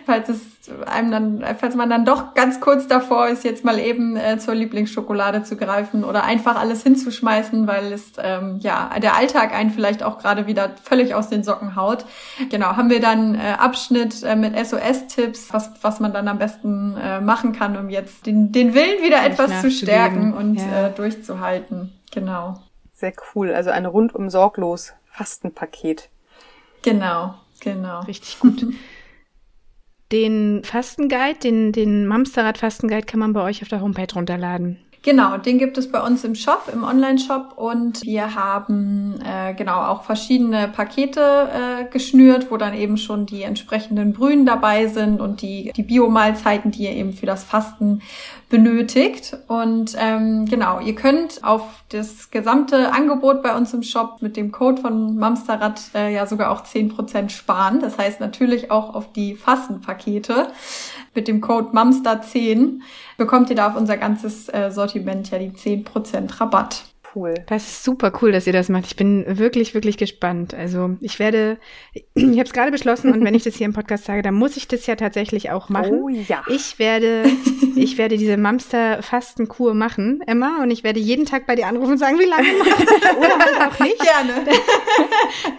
falls 0.05 0.29
es 0.29 0.39
einem 0.85 1.11
dann, 1.11 1.43
falls 1.59 1.75
man 1.75 1.89
dann 1.89 2.05
doch 2.05 2.33
ganz 2.33 2.61
kurz 2.61 2.87
davor 2.87 3.27
ist, 3.27 3.43
jetzt 3.43 3.65
mal 3.65 3.79
eben 3.79 4.15
äh, 4.15 4.37
zur 4.37 4.55
Lieblingsschokolade 4.55 5.43
zu 5.43 5.57
greifen 5.57 6.03
oder 6.03 6.23
einfach 6.23 6.55
alles 6.55 6.83
hinzuschmeißen, 6.83 7.67
weil 7.67 7.91
es 7.91 8.13
ähm, 8.17 8.59
ja 8.61 8.89
der 9.01 9.15
Alltag 9.15 9.53
einen 9.53 9.71
vielleicht 9.71 10.03
auch 10.03 10.19
gerade 10.19 10.47
wieder 10.47 10.71
völlig 10.81 11.15
aus 11.15 11.27
den 11.27 11.43
Socken 11.43 11.75
haut. 11.75 12.05
Genau, 12.49 12.77
haben 12.77 12.89
wir 12.89 13.01
dann 13.01 13.35
äh, 13.35 13.55
Abschnitt 13.59 14.23
äh, 14.23 14.35
mit 14.35 14.55
SOS-Tipps, 14.77 15.53
was, 15.53 15.71
was 15.81 15.99
man 15.99 16.13
dann 16.13 16.27
am 16.27 16.39
besten 16.39 16.95
äh, 16.97 17.21
machen 17.21 17.53
kann, 17.53 17.77
um 17.77 17.89
jetzt 17.89 18.25
den, 18.25 18.51
den 18.51 18.73
Willen 18.73 19.01
wieder 19.01 19.17
Kann 19.17 19.31
etwas 19.31 19.61
zu 19.61 19.71
stärken 19.71 20.33
und 20.33 20.55
ja. 20.55 20.87
äh, 20.87 20.91
durchzuhalten. 20.93 21.91
Genau. 22.11 22.59
Sehr 22.93 23.13
cool. 23.33 23.53
Also 23.53 23.69
ein 23.69 23.85
rundum 23.85 24.29
sorglos 24.29 24.93
Fastenpaket. 25.05 26.09
Genau, 26.81 27.35
genau. 27.59 28.01
Richtig 28.01 28.39
gut. 28.39 28.65
Den 30.11 30.63
Fastenguide, 30.63 31.39
den, 31.39 31.71
den 31.71 32.05
Mamsterrad 32.05 32.57
Fastenguide 32.57 33.05
kann 33.05 33.19
man 33.19 33.33
bei 33.33 33.41
euch 33.41 33.61
auf 33.61 33.67
der 33.67 33.81
Homepage 33.81 34.13
runterladen. 34.13 34.82
Genau, 35.03 35.35
den 35.35 35.57
gibt 35.57 35.77
es 35.77 35.91
bei 35.91 36.01
uns 36.01 36.23
im 36.23 36.33
Shop, 36.33 36.69
im 36.71 36.85
Online-Shop 36.85 37.57
und 37.57 38.03
wir 38.03 38.35
haben 38.35 39.19
äh, 39.21 39.53
genau 39.53 39.81
auch 39.81 40.03
verschiedene 40.03 40.69
Pakete 40.69 41.49
äh, 41.51 41.91
geschnürt, 41.91 42.49
wo 42.49 42.55
dann 42.55 42.73
eben 42.73 42.95
schon 42.95 43.25
die 43.25 43.43
entsprechenden 43.43 44.13
Brühen 44.13 44.45
dabei 44.45 44.87
sind 44.87 45.19
und 45.19 45.41
die, 45.41 45.73
die 45.75 45.83
Biomahlzeiten, 45.83 46.71
die 46.71 46.83
ihr 46.83 46.91
eben 46.91 47.11
für 47.11 47.25
das 47.25 47.43
Fasten 47.43 48.01
benötigt. 48.47 49.35
Und 49.49 49.93
ähm, 49.99 50.45
genau, 50.45 50.79
ihr 50.79 50.95
könnt 50.95 51.43
auf 51.43 51.83
das 51.89 52.31
gesamte 52.31 52.93
Angebot 52.93 53.43
bei 53.43 53.57
uns 53.57 53.73
im 53.73 53.83
Shop 53.83 54.21
mit 54.21 54.37
dem 54.37 54.53
Code 54.53 54.81
von 54.81 55.17
Mamsterrad 55.17 55.81
äh, 55.95 56.13
ja 56.13 56.25
sogar 56.27 56.49
auch 56.49 56.63
zehn 56.63 56.87
Prozent 56.87 57.33
sparen. 57.33 57.81
Das 57.81 57.97
heißt 57.97 58.21
natürlich 58.21 58.71
auch 58.71 58.95
auf 58.95 59.11
die 59.11 59.35
Fastenpakete 59.35 60.47
mit 61.13 61.27
dem 61.27 61.41
Code 61.41 61.75
MAMSTER10 61.75 62.79
bekommt 63.17 63.49
ihr 63.49 63.55
da 63.55 63.67
auf 63.67 63.75
unser 63.75 63.97
ganzes 63.97 64.49
äh, 64.49 64.71
Sortiment 64.71 65.29
ja 65.31 65.39
die 65.39 65.51
10% 65.51 66.39
Rabatt. 66.39 66.92
Cool. 67.15 67.33
Das 67.47 67.63
ist 67.63 67.83
super 67.83 68.11
cool, 68.21 68.31
dass 68.31 68.47
ihr 68.47 68.53
das 68.53 68.69
macht. 68.69 68.85
Ich 68.85 68.95
bin 68.95 69.25
wirklich, 69.37 69.73
wirklich 69.73 69.97
gespannt. 69.97 70.53
Also 70.53 70.91
ich 71.01 71.19
werde, 71.19 71.57
ich 72.15 72.23
habe 72.23 72.43
es 72.43 72.53
gerade 72.53 72.71
beschlossen 72.71 73.11
und 73.11 73.23
wenn 73.23 73.35
ich 73.35 73.43
das 73.43 73.55
hier 73.55 73.65
im 73.65 73.73
Podcast 73.73 74.05
sage, 74.05 74.21
dann 74.21 74.33
muss 74.33 74.57
ich 74.57 74.67
das 74.67 74.85
ja 74.85 74.95
tatsächlich 74.95 75.51
auch 75.51 75.69
machen. 75.69 75.93
Oh 75.93 76.09
ja. 76.09 76.43
Ich 76.47 76.79
werde, 76.79 77.25
ich 77.75 77.97
werde 77.97 78.17
diese 78.17 78.37
Mamster-Fastenkur 78.37 79.73
machen, 79.73 80.21
Emma, 80.25 80.61
und 80.61 80.71
ich 80.71 80.83
werde 80.83 80.99
jeden 80.99 81.25
Tag 81.25 81.45
bei 81.45 81.55
dir 81.55 81.67
anrufen 81.67 81.93
und 81.93 81.97
sagen, 81.97 82.19
wie 82.19 82.25
lange 82.25 82.47
oder 83.17 83.39
halt 83.39 83.73
auch 83.73 83.79
nicht. 83.79 83.99
Gerne. 83.99 84.33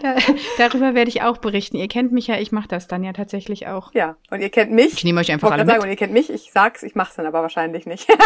Da, 0.00 0.16
darüber 0.58 0.94
werde 0.94 1.08
ich 1.08 1.22
auch 1.22 1.38
berichten. 1.38 1.76
Ihr 1.76 1.88
kennt 1.88 2.12
mich 2.12 2.26
ja, 2.26 2.38
ich 2.38 2.52
mache 2.52 2.68
das 2.68 2.88
dann 2.88 3.04
ja 3.04 3.12
tatsächlich 3.12 3.66
auch. 3.68 3.92
Ja, 3.94 4.16
und 4.30 4.40
ihr 4.40 4.50
kennt 4.50 4.70
mich. 4.70 4.92
Ich 4.94 5.04
nehme 5.04 5.20
euch 5.20 5.32
einfach 5.32 5.50
alle 5.50 5.64
gerade 5.64 5.66
mit. 5.66 5.74
sagen, 5.74 5.84
und 5.84 5.90
ihr 5.90 5.96
kennt 5.96 6.12
mich, 6.12 6.30
ich 6.30 6.50
sag's, 6.52 6.82
ich 6.82 6.94
mach's 6.94 7.16
dann 7.16 7.26
aber 7.26 7.42
wahrscheinlich 7.42 7.86
nicht. 7.86 8.06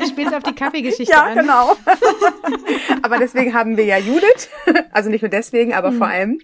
Du 0.00 0.06
spielst 0.06 0.34
auf 0.34 0.42
die 0.42 0.54
Kaffeegeschichte 0.54 1.12
ja, 1.12 1.24
an. 1.24 1.34
genau. 1.34 1.69
aber 3.02 3.18
deswegen 3.18 3.54
haben 3.54 3.76
wir 3.76 3.84
ja 3.84 3.98
Judith, 3.98 4.48
also 4.92 5.10
nicht 5.10 5.22
nur 5.22 5.28
deswegen, 5.30 5.74
aber 5.74 5.90
Hm. 5.90 5.98
vor 5.98 6.06
allem 6.08 6.40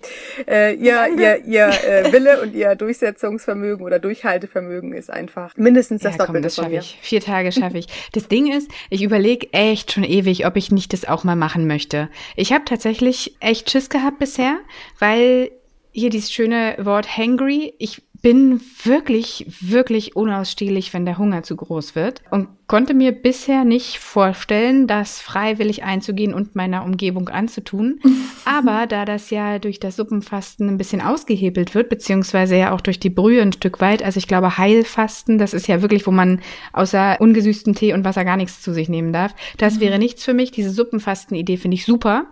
äh, 0.49 0.75
ihr, 0.75 1.09
ihr, 1.17 1.45
ihr 1.45 1.69
äh, 1.69 2.13
Wille 2.13 2.41
und 2.43 2.55
ihr 2.55 2.75
Durchsetzungsvermögen 2.75 3.85
oder 3.85 3.99
Durchhaltevermögen 3.99 4.93
ist 4.93 5.11
einfach 5.11 5.57
mindestens 5.57 6.03
das 6.03 6.13
ja, 6.13 6.19
komm, 6.19 6.27
Doppelte 6.27 6.47
das 6.47 6.55
von 6.57 6.65
schaffe 6.65 6.75
mir. 6.75 6.81
ich. 6.81 6.99
Vier 7.01 7.21
Tage 7.21 7.53
schaffe 7.53 7.79
ich. 7.79 7.87
Das 8.13 8.29
Ding 8.29 8.51
ist, 8.53 8.71
ich 8.91 9.03
überlege 9.03 9.53
echt 9.53 9.93
schon 9.93 10.05
ewig, 10.05 10.47
ob 10.47 10.57
ich 10.57 10.71
nicht 10.71 10.93
das 10.93 11.05
auch 11.07 11.25
mal 11.25 11.37
machen 11.37 11.67
möchte. 11.67 12.09
Ich 12.37 12.53
habe 12.53 12.65
tatsächlich 12.65 13.37
echt 13.41 13.71
Schiss 13.71 13.89
gehabt 13.89 14.19
bisher, 14.19 14.59
weil 14.99 15.51
hier 15.93 16.11
dieses 16.11 16.31
schöne 16.31 16.77
Wort 16.79 17.17
hangry, 17.17 17.73
ich 17.79 18.03
bin 18.23 18.61
wirklich, 18.85 19.47
wirklich 19.61 20.17
unausstehlich, 20.17 20.93
wenn 20.95 21.05
der 21.05 21.19
Hunger 21.19 21.43
zu 21.43 21.57
groß 21.57 21.95
wird 21.95 22.23
und 22.31 22.49
konnte 22.67 22.95
mir 22.95 23.13
bisher 23.13 23.65
nicht 23.65 23.99
vorstellen, 23.99 24.87
das 24.87 25.21
freiwillig 25.21 25.85
einzugehen 25.85 26.35
und 26.35 26.57
meiner 26.57 26.85
Umgebung 26.85 27.29
anzutun. 27.29 28.01
Aber 28.45 28.87
da 28.87 29.05
das 29.05 29.31
ja 29.31 29.59
durch 29.59 29.79
das 29.79 29.97
Suppenfasten 29.97 30.69
ein 30.69 30.79
bisschen 30.79 31.01
ausgehebelt 31.01 31.75
wird, 31.75 31.89
beziehungsweise 31.89 32.57
ja 32.57 32.73
auch 32.73 32.81
durch 32.81 32.99
die 32.99 33.11
Brühe 33.11 33.43
ein 33.43 33.53
Stück 33.53 33.81
weit, 33.81 34.03
also 34.03 34.19
ich 34.19 34.27
glaube 34.27 34.59
Heilfasten, 34.59 35.39
das 35.39 35.55
ist 35.55 35.69
ja 35.69 35.83
wirklich, 35.83 36.07
wo 36.07 36.11
man 36.11 36.41
außer 36.73 37.17
ungesüßtem 37.21 37.75
Tee 37.75 37.93
und 37.93 38.05
Wasser 38.05 38.25
gar 38.25 38.37
nichts 38.37 38.63
zu 38.63 38.73
sich 38.73 38.89
nehmen 38.89 39.13
darf. 39.13 39.35
Das 39.59 39.79
wäre 39.79 39.99
nichts 39.99 40.25
für 40.25 40.35
mich. 40.35 40.51
Diese 40.51 40.71
Suppenfasten-Idee 40.71 41.57
finde 41.57 41.77
ich 41.77 41.85
super. 41.85 42.27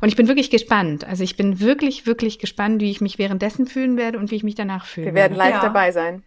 Und 0.00 0.08
ich 0.08 0.16
bin 0.16 0.28
wirklich 0.28 0.50
gespannt. 0.50 1.04
Also 1.06 1.22
ich 1.24 1.36
bin 1.36 1.60
wirklich, 1.60 2.06
wirklich 2.06 2.38
gespannt, 2.38 2.80
wie 2.82 2.90
ich 2.90 3.00
mich 3.00 3.18
währenddessen 3.18 3.66
fühlen 3.66 3.96
werde 3.96 4.18
und 4.18 4.30
wie 4.30 4.36
ich 4.36 4.42
mich 4.44 4.54
danach 4.54 4.86
fühlen 4.86 5.06
Wir 5.06 5.14
werden 5.14 5.36
werde. 5.38 5.50
live 5.50 5.54
Ja. 5.56 5.62
dabei 5.62 5.90
sein. 5.92 6.22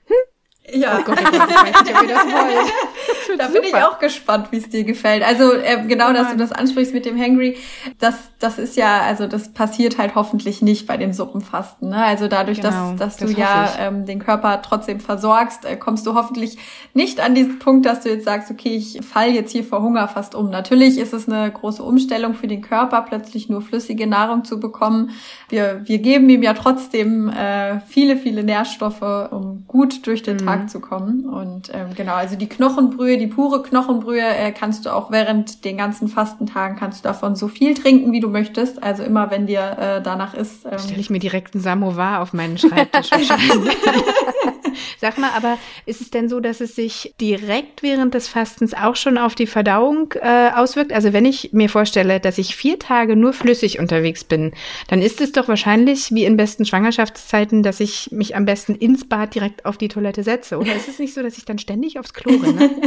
Ja, 0.74 0.98
Oh 0.98 1.02
oh 1.02 1.04
Gott, 1.06 1.20
ich 1.22 1.26
weiß 1.26 1.84
nicht, 1.84 1.96
ob 1.96 2.02
ihr 2.04 2.10
das 2.10 2.26
wollt. 2.26 2.74
da 3.38 3.48
bin 3.48 3.64
ich 3.64 3.76
auch 3.76 4.00
gespannt, 4.00 4.48
wie 4.52 4.58
es 4.58 4.70
dir 4.70 4.84
gefällt. 4.84 5.24
Also 5.24 5.54
äh, 5.54 5.84
genau, 5.88 6.14
dass 6.14 6.32
du 6.32 6.38
das 6.38 6.52
ansprichst 6.52 6.94
mit 6.94 7.06
dem 7.06 7.20
Hangry, 7.20 7.58
das 8.00 8.16
das 8.40 8.60
ist 8.60 8.78
ja, 8.78 9.02
also 9.02 9.26
das 9.28 9.52
passiert 9.52 9.98
halt 9.98 10.14
hoffentlich 10.14 10.62
nicht 10.62 10.86
bei 10.86 10.96
dem 10.98 11.12
Suppenfasten. 11.12 11.90
Ne? 11.90 11.98
Also 12.04 12.28
dadurch, 12.28 12.62
Genau, 12.62 12.92
dass 12.92 12.98
dass 12.98 13.18
das 13.18 13.32
du 13.32 13.40
ja 13.40 13.74
ähm, 13.80 14.06
den 14.06 14.20
Körper 14.20 14.62
trotzdem 14.62 15.00
versorgst, 15.00 15.66
äh, 15.66 15.76
kommst 15.76 16.06
du 16.06 16.14
hoffentlich 16.14 16.58
nicht 16.94 17.20
an 17.20 17.34
diesen 17.36 17.58
Punkt, 17.60 17.86
dass 17.86 18.02
du 18.02 18.10
jetzt 18.10 18.26
sagst, 18.26 18.52
okay, 18.52 18.76
ich 18.76 19.00
fall 19.04 19.32
jetzt 19.32 19.52
hier 19.52 19.64
vor 19.64 19.82
Hunger 19.82 20.08
fast 20.08 20.36
um. 20.36 20.50
Natürlich 20.52 20.98
ist 21.00 21.14
es 21.14 21.28
eine 21.28 21.52
große 21.52 21.82
Umstellung 21.82 22.36
für 22.36 22.48
den 22.48 22.62
Körper, 22.62 23.02
plötzlich 23.02 23.50
nur 23.50 23.62
flüssige 23.62 24.06
Nahrung 24.08 24.44
zu 24.46 24.60
bekommen. 24.60 25.10
Wir 25.50 25.82
wir 25.86 25.98
geben 25.98 26.30
ihm 26.30 26.44
ja 26.44 26.54
trotzdem 26.54 27.30
äh, 27.30 27.80
viele 27.88 28.18
viele 28.18 28.44
Nährstoffe, 28.44 29.02
um 29.32 29.64
gut 29.68 30.06
durch 30.06 30.22
den 30.24 30.38
Mhm. 30.38 30.46
Tag 30.46 30.70
zu 30.70 30.80
kommen. 30.80 31.26
Und 31.26 31.72
ähm, 31.74 31.88
genau, 31.96 32.14
also 32.14 32.36
die 32.36 32.48
Knochenbrühe, 32.48 33.18
die 33.18 33.27
pure 33.28 33.64
Knochenbrühe 33.64 34.22
äh, 34.22 34.52
kannst 34.52 34.86
du 34.86 34.94
auch 34.94 35.12
während 35.12 35.66
den 35.66 35.78
ganzen 35.78 36.08
Fastentagen 36.08 36.78
kannst 36.78 37.04
du 37.04 37.08
davon 37.08 37.36
so 37.36 37.48
viel 37.48 37.74
trinken, 37.74 38.12
wie 38.12 38.20
du 38.20 38.30
möchtest. 38.30 38.82
Also 38.82 39.04
immer, 39.04 39.32
wenn 39.32 39.48
dir 39.48 39.78
äh, 39.80 40.02
danach 40.02 40.34
ist. 40.34 40.66
Ähm, 40.66 40.80
Stelle 40.80 41.00
ich 41.00 41.10
mir 41.10 41.20
direkt 41.20 41.54
einen 41.54 41.64
Samovar 41.64 42.22
auf 42.22 42.34
meinen 42.34 42.58
Schreibtisch. 42.58 43.10
Sag 45.00 45.18
mal, 45.18 45.32
aber 45.36 45.58
ist 45.86 46.02
es 46.02 46.12
denn 46.12 46.30
so, 46.30 46.40
dass 46.40 46.62
es 46.62 46.76
sich 46.76 47.14
direkt 47.20 47.84
während 47.84 48.14
des 48.14 48.28
Fastens 48.28 48.74
auch 48.74 48.96
schon 48.96 49.18
auf 49.18 49.36
die 49.36 49.48
Verdauung 49.48 50.14
äh, 50.22 50.52
auswirkt? 50.56 50.94
Also 50.94 51.14
wenn 51.14 51.26
ich 51.26 51.54
mir 51.54 51.70
vorstelle, 51.70 52.20
dass 52.20 52.38
ich 52.38 52.56
vier 52.56 52.80
Tage 52.80 53.16
nur 53.16 53.34
flüssig 53.34 53.80
unterwegs 53.80 54.24
bin, 54.24 54.54
dann 54.88 55.02
ist 55.02 55.22
es 55.22 55.32
doch 55.32 55.48
wahrscheinlich 55.48 56.12
wie 56.12 56.26
in 56.26 56.38
besten 56.38 56.66
Schwangerschaftszeiten, 56.66 57.64
dass 57.64 57.80
ich 57.80 58.12
mich 58.12 58.36
am 58.36 58.46
besten 58.46 58.76
ins 58.76 59.08
Bad 59.08 59.36
direkt 59.36 59.66
auf 59.66 59.78
die 59.78 59.88
Toilette 59.88 60.24
setze. 60.24 60.58
Oder 60.58 60.76
ist 60.76 60.88
es 60.88 61.00
nicht 61.00 61.14
so, 61.14 61.22
dass 61.24 61.38
ich 61.38 61.46
dann 61.46 61.60
ständig 61.60 62.00
aufs 62.00 62.14
Klo 62.14 62.36
renne? 62.36 62.70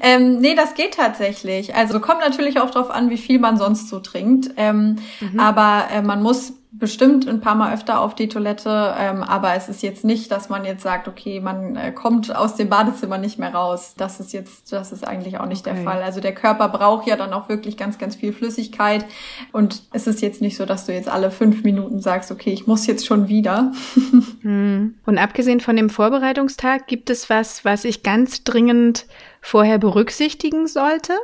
Ähm, 0.00 0.40
nee, 0.40 0.54
das 0.54 0.74
geht 0.74 0.94
tatsächlich. 0.94 1.74
Also 1.74 2.00
kommt 2.00 2.20
natürlich 2.20 2.60
auch 2.60 2.70
drauf 2.70 2.90
an, 2.90 3.10
wie 3.10 3.16
viel 3.16 3.38
man 3.38 3.56
sonst 3.56 3.88
so 3.88 4.00
trinkt. 4.00 4.50
Ähm, 4.56 4.96
Aber 5.38 5.88
äh, 5.92 6.02
man 6.02 6.22
muss 6.22 6.54
bestimmt 6.78 7.28
ein 7.28 7.40
paar 7.40 7.54
Mal 7.54 7.72
öfter 7.72 8.00
auf 8.00 8.14
die 8.14 8.28
Toilette. 8.28 8.94
Ähm, 8.98 9.22
aber 9.22 9.54
es 9.54 9.68
ist 9.68 9.82
jetzt 9.82 10.04
nicht, 10.04 10.30
dass 10.30 10.48
man 10.48 10.64
jetzt 10.64 10.82
sagt, 10.82 11.08
okay, 11.08 11.40
man 11.40 11.76
äh, 11.76 11.92
kommt 11.92 12.34
aus 12.34 12.56
dem 12.56 12.68
Badezimmer 12.68 13.18
nicht 13.18 13.38
mehr 13.38 13.54
raus. 13.54 13.94
Das 13.96 14.18
ist 14.18 14.32
jetzt, 14.32 14.72
das 14.72 14.92
ist 14.92 15.06
eigentlich 15.06 15.38
auch 15.38 15.46
nicht 15.46 15.66
der 15.66 15.74
Okay. 15.74 15.84
Fall. 15.84 16.02
Also 16.02 16.20
der 16.20 16.34
Körper 16.34 16.68
braucht 16.68 17.06
ja 17.06 17.16
dann 17.16 17.32
auch 17.32 17.48
wirklich 17.48 17.76
ganz, 17.76 17.98
ganz 17.98 18.16
viel 18.16 18.32
Flüssigkeit. 18.32 19.04
Und 19.52 19.82
es 19.92 20.06
ist 20.06 20.20
jetzt 20.22 20.40
nicht 20.40 20.56
so, 20.56 20.66
dass 20.66 20.86
du 20.86 20.92
jetzt 20.92 21.08
alle 21.08 21.30
fünf 21.30 21.62
Minuten 21.64 22.00
sagst, 22.00 22.30
okay, 22.30 22.52
ich 22.52 22.66
muss 22.66 22.86
jetzt 22.86 23.06
schon 23.06 23.28
wieder. 23.28 23.72
Hm. 24.42 24.94
Und 25.06 25.18
abgesehen 25.18 25.60
von 25.60 25.76
dem 25.76 25.88
Vorbereitungstag, 25.88 26.86
gibt 26.86 27.08
es 27.08 27.30
was, 27.30 27.64
was 27.64 27.84
ich 27.84 28.02
ganz 28.02 28.44
dringend 28.44 29.06
vorher 29.40 29.78
berücksichtigen 29.78 30.66
sollte? 30.66 31.14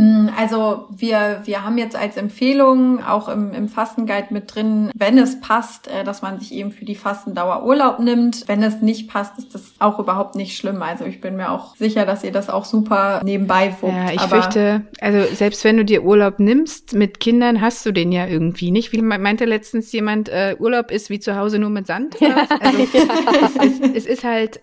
Mm, 0.00 0.28
Also 0.38 0.86
wir, 0.90 1.40
wir 1.44 1.64
haben 1.64 1.76
jetzt 1.76 1.96
als 1.96 2.16
Empfehlung 2.16 3.02
auch 3.04 3.28
im, 3.28 3.52
im 3.52 3.68
Fastenguide 3.68 4.28
mit 4.30 4.54
drin, 4.54 4.92
wenn 4.94 5.18
es 5.18 5.40
passt, 5.40 5.88
äh, 5.88 6.04
dass 6.04 6.22
man 6.22 6.38
sich 6.38 6.52
eben 6.54 6.70
für 6.70 6.84
die 6.84 6.94
Fastendauer 6.94 7.64
Urlaub 7.64 7.98
nimmt. 7.98 8.44
Wenn 8.46 8.62
es 8.62 8.80
nicht 8.80 9.10
passt, 9.10 9.36
ist 9.38 9.54
das 9.56 9.72
auch 9.80 9.98
überhaupt 9.98 10.36
nicht 10.36 10.56
schlimm. 10.56 10.82
Also 10.82 11.04
ich 11.04 11.20
bin 11.20 11.34
mir 11.36 11.50
auch 11.50 11.74
sicher, 11.74 12.06
dass 12.06 12.22
ihr 12.22 12.30
das 12.30 12.48
auch 12.48 12.64
super 12.64 13.20
nebenbei 13.24 13.74
wuppt. 13.80 13.92
Ja, 13.92 14.12
ich 14.12 14.20
fürchte, 14.22 14.82
also 15.00 15.34
selbst 15.34 15.64
wenn 15.64 15.76
du 15.78 15.84
dir 15.84 16.04
Urlaub 16.04 16.38
nimmst, 16.38 16.94
mit 16.94 17.18
Kindern 17.18 17.60
hast 17.60 17.84
du 17.84 17.90
den 17.90 18.12
ja 18.12 18.26
irgendwie 18.28 18.70
nicht. 18.70 18.92
Wie 18.92 19.02
me- 19.02 19.18
meinte 19.18 19.46
letztens 19.46 19.90
jemand, 19.90 20.28
äh, 20.28 20.54
Urlaub 20.60 20.92
ist 20.92 21.10
wie 21.10 21.18
zu 21.18 21.36
Hause 21.36 21.58
nur 21.58 21.70
mit 21.70 21.88
Sand. 21.88 22.16
Also 22.60 22.78
es, 22.82 23.80
es, 23.80 23.90
es 23.94 24.06
ist 24.06 24.22
halt 24.24 24.60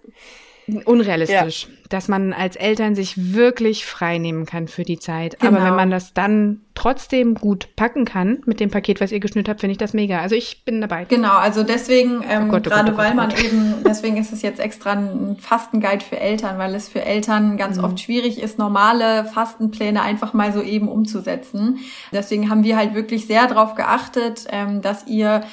unrealistisch, 0.86 1.68
dass 1.90 2.08
man 2.08 2.34
als 2.34 2.56
Eltern 2.56 2.96
sich 2.96 3.34
wirklich 3.34 3.86
frei 3.86 4.18
nehmen 4.18 4.46
kann 4.46 4.68
für 4.68 4.84
die 4.84 4.98
Zeit. 5.00 5.38
Aber 5.42 5.52
Genau. 5.58 5.64
wenn 5.66 5.76
man 5.76 5.92
das 5.92 6.14
dann 6.14 6.62
trotzdem 6.74 7.36
gut 7.36 7.76
packen 7.76 8.04
kann 8.06 8.42
mit 8.46 8.60
dem 8.60 8.70
Paket, 8.72 9.00
was 9.00 9.12
ihr 9.12 9.20
geschnürt 9.20 9.48
habt, 9.48 9.62
finde 9.62 9.74
ich 9.74 9.78
das 9.78 9.94
mega. 9.94 10.20
Also 10.20 10.36
ich 10.36 10.64
bin 10.66 10.82
dabei. 10.82 11.06
Genau, 11.06 11.34
also 11.38 11.64
deswegen, 11.64 12.24
ähm, 12.28 12.46
Oh 12.48 12.52
Gott, 12.52 12.68
oh 12.68 12.70
gerade 12.70 12.92
Gott, 12.92 12.94
oh 12.94 12.98
Gott, 12.98 12.98
weil 13.06 13.12
oh 13.12 13.16
man 13.16 13.30
Gott. 13.30 13.44
eben, 13.44 13.74
deswegen 13.86 14.18
ist 14.18 14.34
es 14.34 14.42
jetzt 14.42 14.60
extra 14.60 14.94
ein 14.94 15.38
Fastenguide 15.40 16.04
für 16.04 16.20
Eltern, 16.20 16.58
weil 16.58 16.74
es 16.76 16.90
für 16.90 17.04
Eltern 17.04 17.54
Mhm. 17.54 17.58
ganz 17.58 17.80
oft 17.80 18.00
schwierig 18.00 18.42
ist, 18.42 18.58
normale 18.58 19.26
Fastenpläne 19.26 20.02
einfach 20.02 20.34
mal 20.34 20.52
so 20.52 20.62
eben 20.62 20.88
umzusetzen. 20.90 21.80
Deswegen 22.12 22.50
haben 22.50 22.64
wir 22.64 22.76
halt 22.78 22.94
wirklich 22.96 23.28
sehr 23.28 23.48
darauf 23.48 23.76
geachtet, 23.76 24.46
ähm, 24.50 24.82
dass 24.82 25.06
ihr 25.08 25.44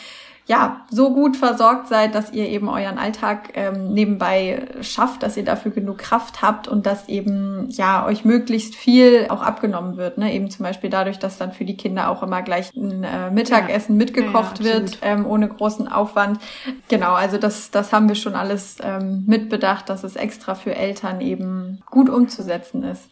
ja, 0.46 0.85
so 0.90 1.14
gut 1.14 1.37
versorgt 1.37 1.87
seid, 1.87 2.16
dass 2.16 2.33
ihr 2.33 2.48
eben 2.48 2.68
euren 2.68 2.98
Alltag 2.98 3.50
ähm, 3.55 3.92
nebenbei 3.92 4.66
schafft, 4.81 5.22
dass 5.22 5.37
ihr 5.37 5.44
dafür 5.44 5.70
genug 5.70 5.98
Kraft 5.98 6.42
habt 6.42 6.66
und 6.66 6.85
dass 6.85 7.09
eben 7.09 7.68
ja 7.70 8.05
euch 8.05 8.24
möglichst 8.24 8.74
viel 8.74 9.26
auch 9.28 9.40
abgenommen 9.40 9.96
wird. 9.96 10.18
Ne? 10.18 10.35
Eben 10.35 10.50
zum 10.50 10.64
Beispiel 10.64 10.90
dadurch, 10.90 11.20
dass 11.20 11.38
dann 11.38 11.52
für 11.52 11.64
die 11.64 11.76
Kinder 11.76 12.11
auch 12.11 12.24
immer 12.24 12.42
gleich 12.42 12.74
ein 12.74 13.05
äh, 13.05 13.31
Mittagessen 13.31 13.96
mitgekocht 13.96 14.59
Ja, 14.59 14.66
ja, 14.66 14.74
wird, 14.74 14.98
ähm, 15.02 15.26
ohne 15.26 15.46
großen 15.48 15.87
Aufwand. 15.87 16.40
Genau, 16.88 17.12
also 17.12 17.38
das, 17.38 17.70
das 17.70 17.92
haben 17.92 18.09
wir 18.09 18.16
schon 18.16 18.35
alles 18.35 18.78
ähm, 18.83 19.22
mitbedacht, 19.26 19.88
dass 19.88 20.02
es 20.02 20.16
extra 20.16 20.57
für 20.57 20.74
Eltern 20.74 21.20
eben 21.20 21.83
gut 21.87 22.11
umzusetzen 22.11 22.83
ist. 22.83 23.09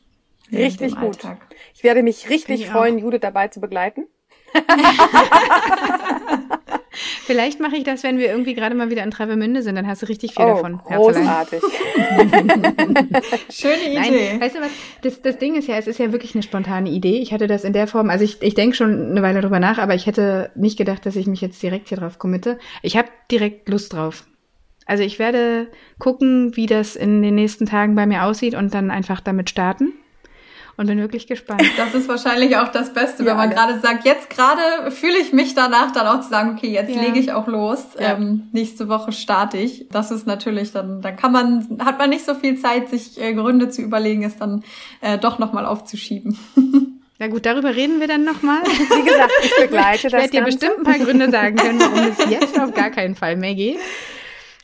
Richtig 0.51 0.97
gut. 0.97 1.25
Alltag. 1.25 1.39
Ich 1.75 1.85
werde 1.85 2.03
mich 2.03 2.29
richtig 2.29 2.63
ich 2.63 2.71
freuen, 2.71 2.99
Judith 2.99 3.21
dabei 3.23 3.47
zu 3.47 3.61
begleiten. 3.61 4.07
Vielleicht 6.93 7.61
mache 7.61 7.77
ich 7.77 7.85
das, 7.85 8.03
wenn 8.03 8.19
wir 8.19 8.27
irgendwie 8.27 8.55
gerade 8.55 8.75
mal 8.75 8.91
wieder 8.91 9.05
in 9.05 9.11
Travemünde 9.11 9.63
sind, 9.63 9.77
dann 9.77 9.87
hast 9.87 10.03
du 10.03 10.07
richtig 10.07 10.35
viel 10.35 10.45
oh, 10.45 10.49
davon. 10.49 10.79
Großartig. 10.79 11.61
Schöne 13.51 13.95
Nein, 13.95 14.13
Idee. 14.13 14.41
weißt 14.41 14.57
du 14.57 14.61
was? 14.61 14.71
Das, 15.03 15.23
das 15.23 15.39
Ding 15.39 15.55
ist 15.55 15.69
ja, 15.69 15.77
es 15.77 15.87
ist 15.87 15.99
ja 15.99 16.11
wirklich 16.13 16.35
eine 16.35 16.43
spontane 16.43 16.91
Idee. 16.91 17.19
Ich 17.19 17.33
hatte 17.33 17.47
das 17.47 17.63
in 17.65 17.73
der 17.73 17.87
Form, 17.87 18.11
also 18.11 18.25
ich, 18.25 18.43
ich 18.43 18.55
denke 18.55 18.75
schon 18.75 19.11
eine 19.11 19.23
Weile 19.23 19.41
drüber 19.41 19.61
nach, 19.61 19.79
aber 19.79 19.95
ich 19.95 20.07
hätte 20.07 20.51
nicht 20.57 20.77
gedacht, 20.77 21.07
dass 21.07 21.17
ich 21.17 21.27
mich 21.27 21.41
jetzt 21.41 21.63
direkt 21.63 21.89
hier 21.89 21.99
drauf 21.99 22.19
committe. 22.19 22.59
Ich 22.83 22.97
habe 22.97 23.09
direkt 23.31 23.69
Lust 23.69 23.93
drauf. 23.93 24.25
Also 24.87 25.05
ich 25.05 25.21
werde 25.21 25.69
gucken, 26.01 26.57
wie 26.57 26.67
das 26.67 26.97
in 26.97 27.23
den 27.23 27.37
nächsten 27.37 27.67
Tagen 27.67 27.95
bei 27.95 28.07
mir 28.07 28.25
aussieht 28.25 28.57
und 28.57 28.75
dann 28.75 28.91
einfach 28.91 29.21
damit 29.21 29.49
starten. 29.49 29.93
Und 30.81 30.87
bin 30.87 30.99
wirklich 30.99 31.27
gespannt. 31.27 31.63
Das 31.77 31.93
ist 31.93 32.09
wahrscheinlich 32.09 32.57
auch 32.57 32.69
das 32.69 32.95
Beste, 32.95 33.23
Ja, 33.23 33.29
wenn 33.33 33.37
man 33.37 33.51
gerade 33.51 33.79
sagt, 33.81 34.07
jetzt 34.07 34.31
gerade 34.31 34.91
fühle 34.91 35.19
ich 35.19 35.31
mich 35.35 35.55
danach, 35.55 35.93
dann 35.93 36.07
auch 36.07 36.23
zu 36.23 36.31
sagen, 36.31 36.57
okay, 36.57 36.69
jetzt 36.71 36.95
Ja. 36.97 37.03
lege 37.03 37.19
ich 37.19 37.33
auch 37.33 37.47
los. 37.49 37.85
Ja. 37.99 38.15
Ähm, 38.17 38.45
nächste 38.53 38.89
Woche 38.89 39.13
starte 39.13 39.59
ich. 39.59 39.89
Das 39.91 40.11
ist 40.11 40.27
natürlich 40.27 40.73
dann, 40.73 41.03
dann 41.03 41.17
kann 41.17 41.33
man, 41.33 41.79
hat 41.85 41.99
man 41.99 42.09
nicht 42.09 42.25
so 42.25 42.35
viel 42.35 42.57
Zeit, 42.57 42.89
sich 42.89 43.21
äh, 43.21 43.35
Gründe 43.35 43.69
zu 43.69 43.83
überlegen, 43.83 44.25
es 44.25 44.39
dann 44.39 44.65
äh, 45.03 45.19
doch 45.19 45.39
nochmal 45.39 45.67
aufzuschieben. 45.67 46.39
Na 47.19 47.27
gut, 47.27 47.45
darüber 47.45 47.77
reden 47.77 48.01
wir 48.01 48.09
dann 48.09 48.25
nochmal. 48.25 48.63
Wie 48.65 49.05
gesagt, 49.05 49.33
ich 49.45 49.55
begleite 49.61 49.97
ich 49.97 50.03
das 50.05 50.13
werde 50.15 50.31
dir 50.31 50.45
bestimmt 50.45 50.79
ein 50.79 50.85
paar 50.85 50.99
Gründe 50.99 51.31
sagen 51.31 51.57
können, 51.57 51.79
warum 51.79 52.11
es 52.19 52.31
jetzt 52.31 52.59
auf 52.59 52.73
gar 52.73 52.89
keinen 52.89 53.17
Fall 53.17 53.37
mehr 53.37 53.55
geht. 53.55 53.77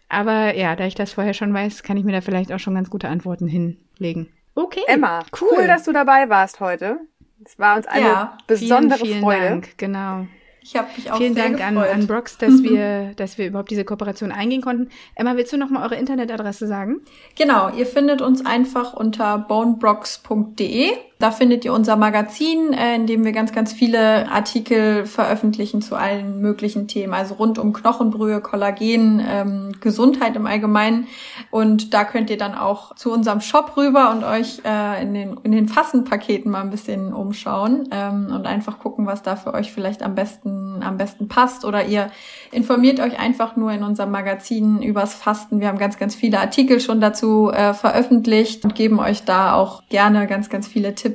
Aber 0.09 0.57
ja, 0.57 0.77
da 0.77 0.87
ich 0.87 0.95
das 0.95 1.13
vorher 1.13 1.35
schon 1.35 1.53
weiß, 1.53 1.83
kann 1.83 1.99
ich 1.99 2.05
mir 2.05 2.13
da 2.13 2.23
vielleicht 2.23 2.53
auch 2.53 2.59
schon 2.59 2.75
ganz 2.75 2.89
gute 2.89 3.09
Antworten 3.09 3.49
hinlegen. 3.49 4.29
Okay. 4.57 4.83
Emma, 4.89 5.23
cool. 5.41 5.67
dass 5.67 5.85
du 5.85 5.93
dabei 5.93 6.29
warst 6.29 6.61
heute. 6.61 6.99
Es 7.45 7.59
war 7.59 7.77
uns 7.77 7.87
eine 7.87 8.07
Ja, 8.07 8.39
besondere 8.47 8.99
vielen, 8.99 9.11
vielen 9.11 9.23
Freude. 9.23 9.49
Dank, 9.51 9.79
genau. 9.79 10.27
Ich 10.63 10.75
habe 10.75 10.89
mich 10.97 11.13
auch 11.13 11.19
Vielen 11.19 11.35
sehr 11.35 11.45
Dank 11.45 11.61
an, 11.61 11.75
gefreut. 11.77 11.95
an 11.95 12.07
Brox, 12.09 12.39
dass 12.39 12.61
wir, 12.65 13.13
dass 13.15 13.39
wir 13.39 13.47
überhaupt 13.47 13.71
diese 13.71 13.85
Kooperation 13.85 14.33
eingehen 14.33 14.63
konnten. 14.63 14.89
Emma, 15.15 15.37
willst 15.37 15.53
du 15.53 15.59
noch 15.59 15.71
mal 15.71 15.85
eure 15.85 15.95
Internetadresse 15.95 16.67
sagen? 16.67 17.03
Genau, 17.37 17.69
ihr 17.71 17.87
findet 17.87 18.21
uns 18.21 18.45
einfach 18.45 18.93
unter 18.95 19.39
bonebrox.de. 19.39 20.91
Da 21.19 21.31
findet 21.31 21.65
ihr 21.65 21.73
unser 21.73 21.97
Magazin, 21.97 22.75
äh, 22.75 22.95
in 22.95 23.07
dem 23.07 23.25
wir 23.25 23.33
ganz, 23.33 23.53
ganz 23.53 23.73
viele 23.73 24.29
Artikel 24.31 25.07
veröffentlichen 25.07 25.81
zu 25.81 25.97
allen 25.97 26.43
möglichen 26.43 26.89
Themen, 26.89 27.15
also 27.15 27.37
rund 27.37 27.59
um 27.59 27.73
Knochenbrühe, 27.73 28.43
Kollagen, 28.43 29.25
ähm, 29.27 29.73
Gesundheit 29.81 30.37
im 30.37 30.45
Allgemeinen. 30.47 31.07
Und 31.51 31.95
da 31.95 32.05
könnt 32.05 32.29
ihr 32.29 32.37
dann 32.37 32.55
auch 32.55 32.95
zu 32.97 33.11
unserem 33.11 33.41
Shop 33.41 33.79
rüber 33.79 34.11
und 34.11 34.25
euch 34.25 34.61
äh, 34.67 35.03
in 35.03 35.15
den, 35.15 35.39
in 35.43 35.53
den 35.53 35.69
Fassenpaketen 35.69 36.53
mal 36.53 36.61
ein 36.61 36.69
bisschen 36.69 37.15
umschauen 37.15 37.89
ähm, 37.93 38.31
und 38.35 38.47
einfach 38.47 38.79
gucken, 38.79 39.07
was 39.07 39.23
da 39.23 39.37
für 39.37 39.55
euch 39.55 39.73
vielleicht 39.73 40.03
am 40.03 40.15
besten, 40.15 40.83
am 40.83 40.99
besten 40.99 41.29
passt. 41.29 41.65
Oder 41.65 41.87
ihr 41.87 42.11
informiert 42.53 43.01
euch 43.01 43.19
einfach 43.19 43.57
nur 43.57 43.73
in 43.73 43.83
unserem 43.85 44.11
Magazin 44.11 44.83
übers 44.83 45.15
Fasten. 45.15 45.61
Wir 45.61 45.69
haben 45.69 45.79
ganz, 45.79 45.99
ganz 45.99 46.15
viele 46.15 46.41
Artikel 46.41 46.79
schon 46.79 47.01
dazu 47.01 47.51
äh, 47.51 47.73
veröffentlicht 47.73 48.65
und 48.65 48.75
geben 48.75 49.01
euch 49.01 49.25
da 49.25 49.55
auch 49.55 49.83
gerne 49.89 50.27
ganz, 50.27 50.51
ganz 50.51 50.69
viele 50.69 50.95
Tipps 50.95 51.06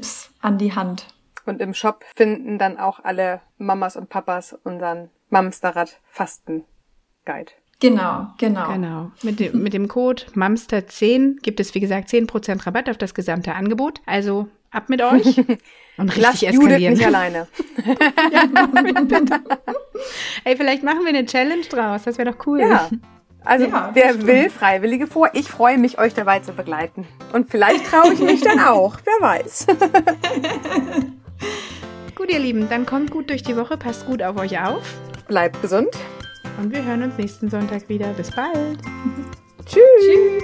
an 0.41 0.57
die 0.57 0.73
Hand. 0.73 1.07
Und 1.45 1.59
im 1.61 1.73
Shop 1.73 2.03
finden 2.15 2.57
dann 2.59 2.77
auch 2.77 2.99
alle 3.03 3.41
Mamas 3.57 3.95
und 3.97 4.09
Papas 4.09 4.53
unseren 4.63 5.09
Mamsterrad 5.29 5.99
Fasten 6.07 6.65
Guide. 7.25 7.51
Genau, 7.79 8.27
genau. 8.37 8.71
Genau. 8.71 9.11
Mit 9.23 9.39
dem, 9.39 9.63
mit 9.63 9.73
dem 9.73 9.87
Code 9.87 10.23
MAMSTER10 10.35 11.41
gibt 11.41 11.59
es, 11.59 11.73
wie 11.73 11.79
gesagt, 11.79 12.09
10% 12.09 12.67
Rabatt 12.67 12.89
auf 12.89 12.97
das 12.97 13.15
gesamte 13.15 13.55
Angebot. 13.55 14.01
Also 14.05 14.47
ab 14.69 14.87
mit 14.87 15.01
euch 15.01 15.37
und 15.97 16.15
Lass 16.15 16.43
richtig 16.43 16.53
Judith 16.53 16.73
eskalieren. 16.77 16.93
nicht 16.93 17.05
alleine. 17.07 17.47
Ey, 20.43 20.55
vielleicht 20.57 20.83
machen 20.83 21.01
wir 21.01 21.09
eine 21.09 21.25
Challenge 21.25 21.63
draus. 21.63 22.03
Das 22.03 22.19
wäre 22.19 22.31
doch 22.31 22.45
cool. 22.45 22.59
Ja. 22.61 22.87
Also 23.43 23.65
Ja, 23.65 23.89
wer 23.93 24.25
will, 24.27 24.49
Freiwillige 24.49 25.07
vor. 25.07 25.29
Ich 25.33 25.47
freue 25.47 25.77
mich, 25.77 25.99
euch 25.99 26.13
dabei 26.13 26.39
zu 26.39 26.53
begleiten. 26.53 27.07
Und 27.33 27.49
vielleicht 27.49 27.85
traue 27.87 28.13
ich 28.13 28.19
mich 28.19 28.41
dann 28.41 28.59
auch. 28.59 28.97
Wer 29.03 29.27
weiß. 29.27 29.67
Gut, 32.15 32.31
ihr 32.31 32.39
Lieben, 32.39 32.69
dann 32.69 32.85
kommt 32.85 33.09
gut 33.09 33.29
durch 33.31 33.41
die 33.41 33.57
Woche, 33.57 33.77
passt 33.77 34.05
gut 34.05 34.21
auf 34.21 34.37
euch 34.37 34.59
auf 34.61 34.83
Bleibt 35.27 35.59
gesund. 35.61 35.89
und 36.61 36.71
wir 36.71 36.83
hören 36.83 37.01
uns 37.03 37.17
nächsten 37.17 37.49
Sonntag 37.49 37.89
wieder. 37.89 38.07
Bis 38.13 38.29
bald. 38.29 38.77
Tschüss. 39.65 40.43